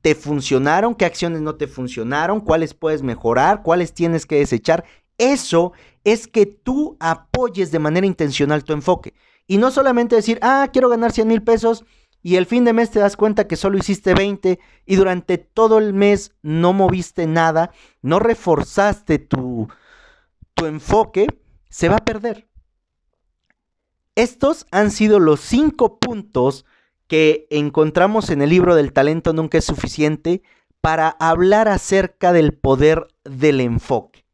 te 0.00 0.16
funcionaron, 0.16 0.96
qué 0.96 1.04
acciones 1.04 1.40
no 1.40 1.54
te 1.54 1.68
funcionaron, 1.68 2.40
cuáles 2.40 2.74
puedes 2.74 3.04
mejorar, 3.04 3.62
cuáles 3.62 3.94
tienes 3.94 4.26
que 4.26 4.38
desechar. 4.38 4.84
Eso 5.18 5.72
es 6.02 6.26
que 6.26 6.46
tú 6.46 6.96
apoyes 6.98 7.70
de 7.70 7.78
manera 7.78 8.08
intencional 8.08 8.64
tu 8.64 8.72
enfoque. 8.72 9.14
Y 9.46 9.58
no 9.58 9.70
solamente 9.70 10.16
decir, 10.16 10.40
ah, 10.42 10.68
quiero 10.72 10.88
ganar 10.88 11.12
100 11.12 11.28
mil 11.28 11.44
pesos 11.44 11.84
y 12.24 12.34
el 12.34 12.46
fin 12.46 12.64
de 12.64 12.72
mes 12.72 12.90
te 12.90 12.98
das 12.98 13.16
cuenta 13.16 13.46
que 13.46 13.54
solo 13.54 13.78
hiciste 13.78 14.14
20 14.14 14.58
y 14.84 14.96
durante 14.96 15.38
todo 15.38 15.78
el 15.78 15.92
mes 15.92 16.32
no 16.42 16.72
moviste 16.72 17.28
nada, 17.28 17.70
no 18.02 18.18
reforzaste 18.18 19.20
tu, 19.20 19.68
tu 20.54 20.66
enfoque, 20.66 21.28
se 21.68 21.88
va 21.88 21.98
a 21.98 22.04
perder. 22.04 22.49
Estos 24.14 24.66
han 24.70 24.90
sido 24.90 25.18
los 25.20 25.40
cinco 25.40 25.98
puntos 25.98 26.64
que 27.06 27.46
encontramos 27.50 28.30
en 28.30 28.42
el 28.42 28.50
libro 28.50 28.74
del 28.74 28.92
talento 28.92 29.32
nunca 29.32 29.58
es 29.58 29.64
suficiente 29.64 30.42
para 30.80 31.08
hablar 31.08 31.68
acerca 31.68 32.32
del 32.32 32.52
poder 32.52 33.08
del 33.24 33.60
enfoque. 33.60 34.24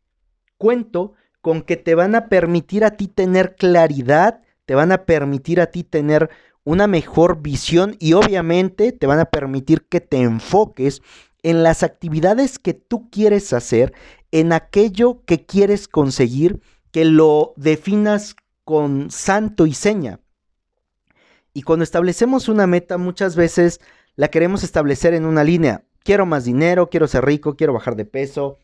Cuento 0.59 1.15
con 1.41 1.63
que 1.63 1.77
te 1.77 1.95
van 1.95 2.15
a 2.15 2.29
permitir 2.29 2.85
a 2.85 2.93
ti 2.93 3.09
tener 3.09 3.57
claridad, 3.57 4.43
te 4.65 4.75
van 4.75 4.93
a 4.93 5.05
permitir 5.05 5.61
a 5.61 5.67
ti 5.67 5.85
tener 5.85 6.31
una 6.65 6.87
mejor 6.87 7.41
visión 7.41 7.97
y 8.01 8.15
obviamente 8.15 8.93
te 8.93 9.07
van 9.07 9.21
a 9.21 9.27
permitir 9.27 9.87
que 9.89 10.01
te 10.01 10.19
enfoques 10.19 11.03
en 11.43 11.63
las 11.63 11.83
actividades 11.83 12.59
que 12.59 12.75
tú 12.75 13.09
quieres 13.09 13.53
hacer, 13.53 13.93
en 14.33 14.53
aquello 14.53 15.23
que 15.25 15.47
quieres 15.47 15.87
conseguir, 15.87 16.61
que 16.91 17.05
lo 17.05 17.55
definas 17.57 18.35
con 18.67 19.13
santo 19.13 19.65
y 19.65 19.75
seña. 19.75 20.19
Y 21.55 21.63
cuando 21.63 21.85
establecemos 21.85 22.49
una 22.49 22.67
meta, 22.67 22.99
muchas 22.99 23.37
veces 23.37 23.81
la 24.17 24.27
queremos 24.27 24.65
establecer 24.65 25.15
en 25.15 25.25
una 25.25 25.45
línea. 25.45 25.85
Quiero 26.03 26.27
más 26.27 26.45
dinero, 26.45 26.91
quiero 26.91 27.07
ser 27.07 27.25
rico, 27.25 27.55
quiero 27.55 27.73
bajar 27.73 27.95
de 27.95 28.07
peso, 28.07 28.59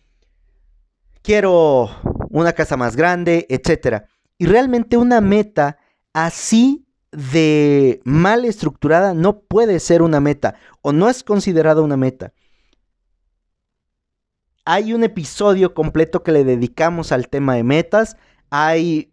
quiero 1.23 1.89
una 2.31 2.53
casa 2.53 2.77
más 2.77 2.97
grande, 2.97 3.47
etc. 3.49 4.07
Y 4.39 4.47
realmente 4.47 4.97
una 4.97 5.21
meta 5.21 5.79
así 6.13 6.85
de 7.13 8.01
mal 8.03 8.45
estructurada 8.45 9.15
no 9.15 9.39
puede 9.39 9.79
ser 9.79 10.03
una 10.03 10.19
meta 10.19 10.57
o 10.81 10.93
no 10.93 11.09
es 11.09 11.23
considerada 11.23 11.81
una 11.81 11.97
meta. 11.97 12.33
Hay 14.65 14.95
un 14.95 15.05
episodio 15.05 15.75
completo 15.75 16.25
que 16.25 16.33
le 16.33 16.43
dedicamos 16.43 17.13
al 17.13 17.29
tema 17.29 17.55
de 17.55 17.63
metas. 17.63 18.17
Hay 18.51 19.12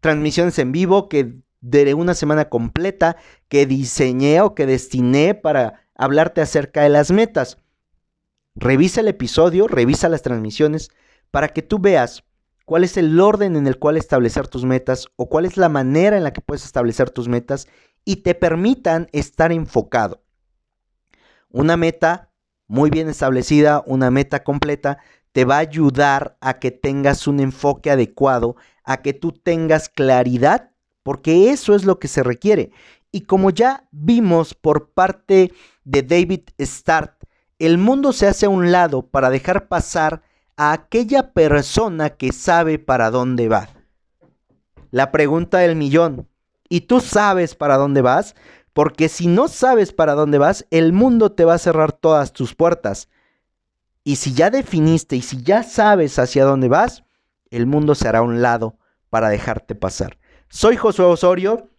transmisiones 0.00 0.58
en 0.58 0.72
vivo 0.72 1.08
que 1.08 1.40
de 1.60 1.94
una 1.94 2.14
semana 2.14 2.48
completa 2.48 3.16
que 3.48 3.66
diseñé 3.66 4.40
o 4.40 4.54
que 4.54 4.66
destiné 4.66 5.34
para 5.34 5.88
hablarte 5.94 6.40
acerca 6.40 6.82
de 6.82 6.88
las 6.88 7.10
metas. 7.10 7.58
Revisa 8.54 9.00
el 9.00 9.08
episodio, 9.08 9.68
revisa 9.68 10.08
las 10.08 10.22
transmisiones 10.22 10.90
para 11.30 11.48
que 11.48 11.62
tú 11.62 11.78
veas 11.78 12.24
cuál 12.64 12.84
es 12.84 12.96
el 12.96 13.18
orden 13.20 13.56
en 13.56 13.66
el 13.66 13.78
cual 13.78 13.96
establecer 13.96 14.48
tus 14.48 14.64
metas 14.64 15.08
o 15.16 15.28
cuál 15.28 15.44
es 15.44 15.56
la 15.56 15.68
manera 15.68 16.16
en 16.16 16.24
la 16.24 16.32
que 16.32 16.40
puedes 16.40 16.64
establecer 16.64 17.10
tus 17.10 17.28
metas 17.28 17.68
y 18.04 18.16
te 18.16 18.34
permitan 18.34 19.08
estar 19.12 19.52
enfocado. 19.52 20.22
Una 21.50 21.76
meta 21.76 22.30
muy 22.66 22.90
bien 22.90 23.08
establecida, 23.08 23.82
una 23.86 24.10
meta 24.10 24.44
completa, 24.44 24.98
te 25.32 25.44
va 25.44 25.56
a 25.56 25.60
ayudar 25.60 26.36
a 26.40 26.58
que 26.58 26.70
tengas 26.70 27.26
un 27.26 27.40
enfoque 27.40 27.90
adecuado, 27.90 28.56
a 28.88 29.02
que 29.02 29.12
tú 29.12 29.32
tengas 29.32 29.90
claridad 29.90 30.70
porque 31.02 31.50
eso 31.50 31.74
es 31.74 31.84
lo 31.84 31.98
que 31.98 32.08
se 32.08 32.22
requiere. 32.22 32.70
Y 33.12 33.22
como 33.22 33.50
ya 33.50 33.86
vimos 33.90 34.54
por 34.54 34.92
parte 34.92 35.52
de 35.84 36.02
David 36.02 36.48
Start, 36.58 37.22
el 37.58 37.76
mundo 37.76 38.14
se 38.14 38.26
hace 38.26 38.46
a 38.46 38.48
un 38.48 38.72
lado 38.72 39.02
para 39.02 39.28
dejar 39.28 39.68
pasar 39.68 40.22
a 40.56 40.72
aquella 40.72 41.34
persona 41.34 42.10
que 42.16 42.32
sabe 42.32 42.78
para 42.78 43.10
dónde 43.10 43.48
va. 43.48 43.68
La 44.90 45.12
pregunta 45.12 45.58
del 45.58 45.76
millón, 45.76 46.26
¿y 46.70 46.82
tú 46.82 47.00
sabes 47.00 47.54
para 47.54 47.76
dónde 47.76 48.00
vas? 48.00 48.34
Porque 48.72 49.10
si 49.10 49.26
no 49.26 49.48
sabes 49.48 49.92
para 49.92 50.14
dónde 50.14 50.38
vas, 50.38 50.66
el 50.70 50.94
mundo 50.94 51.32
te 51.32 51.44
va 51.44 51.54
a 51.54 51.58
cerrar 51.58 51.92
todas 51.92 52.32
tus 52.32 52.54
puertas. 52.54 53.10
Y 54.02 54.16
si 54.16 54.32
ya 54.32 54.48
definiste 54.48 55.16
y 55.16 55.20
si 55.20 55.42
ya 55.42 55.62
sabes 55.62 56.18
hacia 56.18 56.46
dónde 56.46 56.68
vas, 56.68 57.04
el 57.50 57.66
mundo 57.66 57.94
se 57.94 58.08
hará 58.08 58.20
a 58.20 58.22
un 58.22 58.42
lado 58.42 58.78
para 59.10 59.28
dejarte 59.28 59.74
pasar. 59.74 60.18
Soy 60.48 60.76
Josué 60.76 61.04
Osorio. 61.04 61.70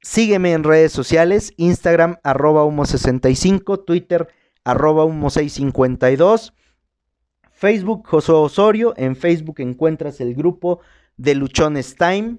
Sígueme 0.00 0.52
en 0.52 0.64
redes 0.64 0.92
sociales, 0.92 1.52
Instagram 1.56 2.16
arroba 2.22 2.64
humo65, 2.64 3.84
Twitter 3.84 4.28
arroba 4.64 5.04
humo652, 5.04 6.52
Facebook 7.50 8.06
Josué 8.06 8.34
Osorio, 8.36 8.94
en 8.96 9.16
Facebook 9.16 9.60
encuentras 9.60 10.20
el 10.20 10.34
grupo 10.34 10.80
de 11.16 11.34
Luchones 11.34 11.96
Time, 11.96 12.38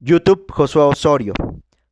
YouTube 0.00 0.50
Josué 0.50 0.82
Osorio. 0.82 1.34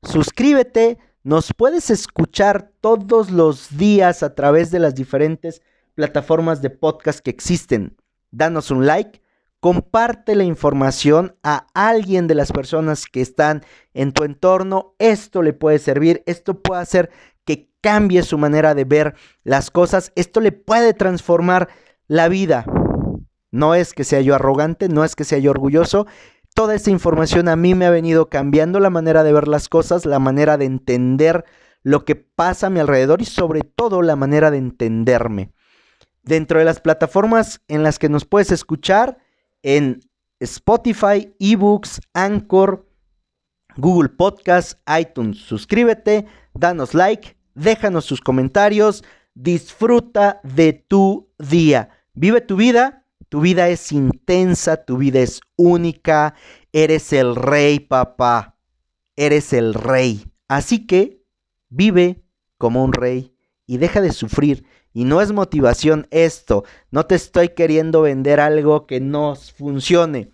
Suscríbete, 0.03 0.99
nos 1.23 1.53
puedes 1.55 1.91
escuchar 1.91 2.73
todos 2.81 3.31
los 3.31 3.77
días 3.77 4.23
a 4.23 4.35
través 4.35 4.71
de 4.71 4.79
las 4.79 4.95
diferentes 4.95 5.63
plataformas 5.95 6.63
de 6.63 6.71
podcast 6.71 7.21
que 7.21 7.31
existen. 7.31 7.97
Danos 8.31 8.71
un 8.71 8.87
like 8.87 9.21
comparte 9.61 10.37
la 10.37 10.45
información 10.45 11.37
a 11.43 11.67
alguien 11.75 12.27
de 12.27 12.35
las 12.35 12.53
personas 12.53 13.07
que 13.07 13.21
están 13.21 13.65
en 13.95 14.13
tu 14.13 14.25
entorno. 14.25 14.95
Esto 14.99 15.43
le 15.43 15.53
puede 15.53 15.79
servir, 15.79 16.23
esto 16.27 16.63
puede 16.63 16.83
hacer 16.83 17.11
que 17.45 17.71
cambie 17.81 18.23
su 18.23 18.39
manera 18.39 18.75
de 18.75 18.85
ver 18.85 19.15
las 19.43 19.71
cosas, 19.71 20.13
esto 20.15 20.41
le 20.41 20.53
puede 20.53 20.95
transformar 20.95 21.69
la 22.07 22.29
vida. 22.29 22.65
No 23.51 23.75
es 23.75 23.95
que 23.95 24.05
sea 24.05 24.21
yo 24.21 24.35
arrogante, 24.35 24.89
no 24.89 25.05
es 25.05 25.17
que 25.17 25.25
sea 25.25 25.39
yo 25.39 25.51
orgulloso. 25.51 26.07
Toda 26.55 26.75
esta 26.75 26.91
información 26.91 27.49
a 27.49 27.57
mí 27.57 27.75
me 27.75 27.87
ha 27.87 27.91
venido 27.91 28.29
cambiando 28.29 28.81
la 28.81 28.91
manera 28.91 29.23
de 29.23 29.33
ver 29.33 29.49
las 29.49 29.69
cosas, 29.69 30.07
la 30.07 30.19
manera 30.19 30.59
de 30.59 30.67
entender 30.67 31.45
lo 31.83 32.05
que 32.05 32.17
pasa 32.17 32.67
a 32.67 32.71
mi 32.71 32.81
alrededor 32.81 33.23
y 33.23 33.25
sobre 33.25 33.63
todo 33.63 34.03
la 34.03 34.17
manera 34.17 34.51
de 34.51 34.59
entenderme. 34.59 35.53
Dentro 36.29 36.59
de 36.59 36.67
las 36.67 36.79
plataformas 36.79 37.63
en 37.69 37.83
las 37.83 37.99
que 37.99 38.11
nos 38.11 38.27
puedes 38.27 38.53
escuchar, 38.53 39.17
en 39.63 40.01
Spotify, 40.41 41.35
eBooks, 41.39 42.03
Anchor, 42.13 42.87
Google 43.79 44.11
Podcast, 44.11 44.79
iTunes. 45.01 45.39
Suscríbete, 45.39 46.27
danos 46.53 46.93
like, 46.93 47.35
déjanos 47.55 48.05
sus 48.05 48.21
comentarios, 48.21 49.05
disfruta 49.33 50.43
de 50.43 50.75
tu 50.75 51.33
día. 51.39 51.89
Vive 52.13 52.43
tu 52.43 52.57
vida, 52.57 53.07
tu 53.31 53.41
vida 53.41 53.71
es 53.71 53.91
intensa, 53.91 54.85
tu 54.85 54.99
vida 54.99 55.21
es 55.21 55.41
única, 55.57 56.35
eres 56.75 57.11
el 57.15 57.37
rey, 57.37 57.81
papá, 57.81 58.59
eres 59.17 59.55
el 59.55 59.73
rey. 59.73 60.31
Así 60.47 60.87
que 60.87 61.25
vive 61.71 62.23
como 62.59 62.85
un 62.85 62.93
rey 62.93 63.35
y 63.67 63.79
deja 63.79 64.03
de 64.03 64.13
sufrir 64.13 64.67
y 64.99 65.05
no 65.05 65.23
es 65.23 65.31
motivación 65.31 66.09
esto. 66.11 66.65
No 66.91 67.07
te 67.07 67.15
estoy 67.15 67.51
queriendo 67.51 68.03
vender 68.03 68.41
algo 68.41 68.89
que 68.89 68.99
no 68.99 69.37
funcione. 69.37 70.33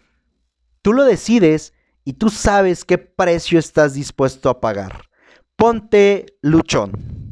Tú 0.81 0.94
lo 0.94 1.05
decides 1.05 1.74
y 2.03 2.14
tú 2.14 2.31
sabes 2.31 2.87
qué 2.87 2.96
precio 2.96 3.59
estás 3.59 3.92
dispuesto 3.92 4.48
a 4.48 4.62
pagar. 4.62 5.03
Ponte 5.55 6.38
luchón. 6.40 7.23